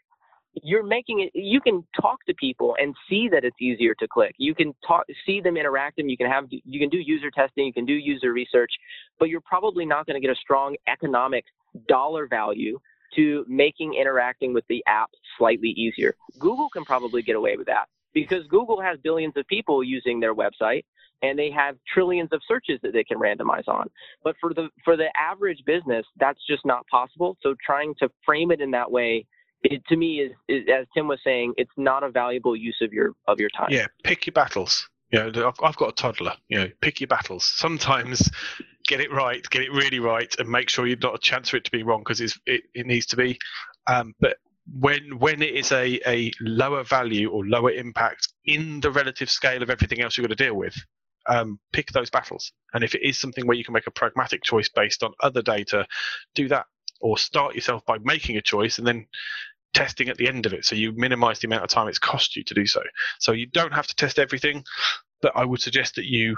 [0.61, 1.31] you're making it.
[1.33, 4.35] You can talk to people and see that it's easier to click.
[4.37, 6.09] You can talk, see them interacting.
[6.09, 7.65] You can have, you can do user testing.
[7.65, 8.71] You can do user research,
[9.19, 11.45] but you're probably not going to get a strong economic
[11.87, 12.79] dollar value
[13.15, 16.15] to making interacting with the app slightly easier.
[16.39, 20.35] Google can probably get away with that because Google has billions of people using their
[20.35, 20.85] website
[21.21, 23.89] and they have trillions of searches that they can randomize on.
[24.23, 27.37] But for the for the average business, that's just not possible.
[27.41, 29.25] So trying to frame it in that way
[29.63, 32.93] it, to me is, is, as Tim was saying, it's not a valuable use of
[32.93, 33.69] your of your time.
[33.71, 34.87] Yeah, pick your battles.
[35.11, 36.33] You know, I've, I've got a toddler.
[36.49, 37.45] You know, pick your battles.
[37.45, 38.29] Sometimes
[38.87, 41.57] get it right, get it really right, and make sure you've not a chance for
[41.57, 43.39] it to be wrong because it, it needs to be.
[43.87, 44.37] Um, but
[44.71, 49.61] when when it is a, a lower value or lower impact in the relative scale
[49.61, 50.75] of everything else you've got to deal with,
[51.27, 52.51] um, pick those battles.
[52.73, 55.41] And if it is something where you can make a pragmatic choice based on other
[55.41, 55.85] data,
[56.35, 56.65] do that.
[57.01, 59.07] Or start yourself by making a choice and then
[59.73, 60.63] testing at the end of it.
[60.63, 62.81] So you minimize the amount of time it's cost you to do so.
[63.19, 64.63] So you don't have to test everything,
[65.21, 66.37] but I would suggest that you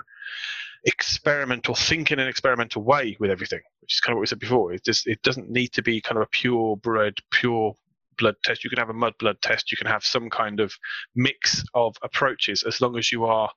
[0.86, 4.28] experiment or think in an experimental way with everything, which is kind of what we
[4.28, 4.74] said before.
[4.74, 7.76] It just it doesn't need to be kind of a pure bred, pure
[8.18, 8.64] blood test.
[8.64, 9.72] You can have a mud blood test.
[9.72, 10.74] You can have some kind of
[11.16, 13.50] mix of approaches as long as you are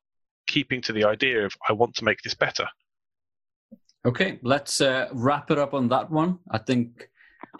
[0.46, 2.66] keeping to the idea of I want to make this better.
[4.06, 6.38] Okay, let's uh, wrap it up on that one.
[6.50, 7.08] I think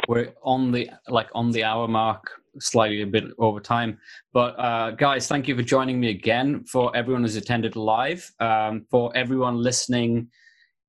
[0.09, 2.31] we're on the like on the hour mark,
[2.61, 3.99] slightly a bit over time.
[4.33, 6.65] But uh, guys, thank you for joining me again.
[6.65, 10.29] For everyone who's attended live, um, for everyone listening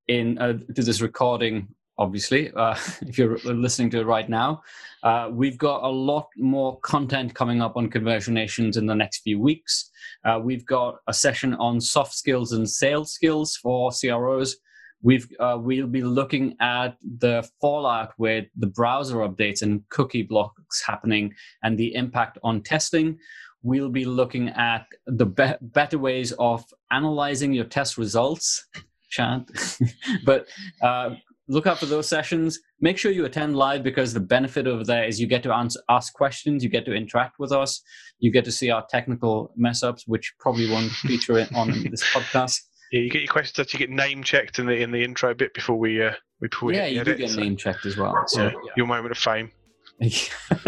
[0.08, 1.68] in uh, to this recording
[2.00, 4.62] obviously, uh, if you're listening to it right now.
[5.02, 9.38] Uh, we've got a lot more content coming up on conversionations in the next few
[9.38, 9.90] weeks.
[10.24, 14.56] Uh, we've got a session on soft skills and sales skills for CROs.
[15.02, 20.82] We've, uh, we'll be looking at the fallout with the browser updates and cookie blocks
[20.86, 21.32] happening
[21.62, 23.18] and the impact on testing.
[23.62, 28.66] We'll be looking at the be- better ways of analyzing your test results
[29.10, 29.46] Chad.
[30.24, 30.46] but
[30.80, 31.16] uh,
[31.50, 32.58] look out for those sessions.
[32.80, 35.80] Make sure you attend live because the benefit of that is you get to answer,
[35.90, 37.82] ask questions, you get to interact with us,
[38.20, 42.02] you get to see our technical mess ups, which probably won't feature it on this
[42.14, 42.60] podcast.
[42.92, 45.32] Yeah, you get your questions that you get name checked in the in the intro
[45.32, 47.38] bit before we uh we before we yeah you do get so.
[47.38, 48.24] name checked as well.
[48.26, 48.72] So yeah, yeah.
[48.76, 49.52] your moment of fame.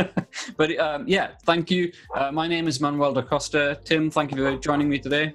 [0.56, 1.90] but um, yeah, thank you.
[2.14, 3.80] Uh, my name is Manuel da Costa.
[3.82, 5.34] Tim, thank you for joining me today.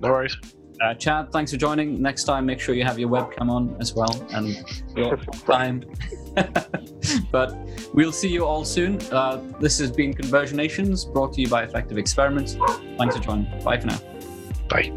[0.00, 0.34] No worries.
[0.82, 2.02] Uh, Chad, thanks for joining.
[2.02, 4.64] Next time, make sure you have your webcam on as well and
[4.96, 5.16] your
[5.46, 5.84] time.
[7.30, 7.56] but
[7.94, 9.00] we'll see you all soon.
[9.12, 12.56] Uh, this has been Conversionations, brought to you by Effective Experiments.
[12.98, 13.62] Thanks for joining.
[13.62, 14.00] Bye for now.
[14.68, 14.92] Bye.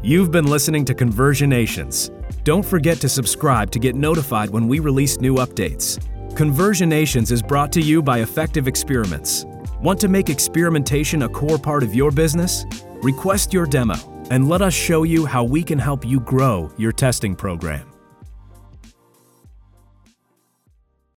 [0.00, 2.10] You've been listening to Conversionations.
[2.44, 5.98] Don't forget to subscribe to get notified when we release new updates.
[6.34, 9.44] Conversionations is brought to you by Effective Experiments.
[9.80, 12.64] Want to make experimentation a core part of your business?
[13.02, 16.92] Request your demo and let us show you how we can help you grow your
[16.92, 17.93] testing program.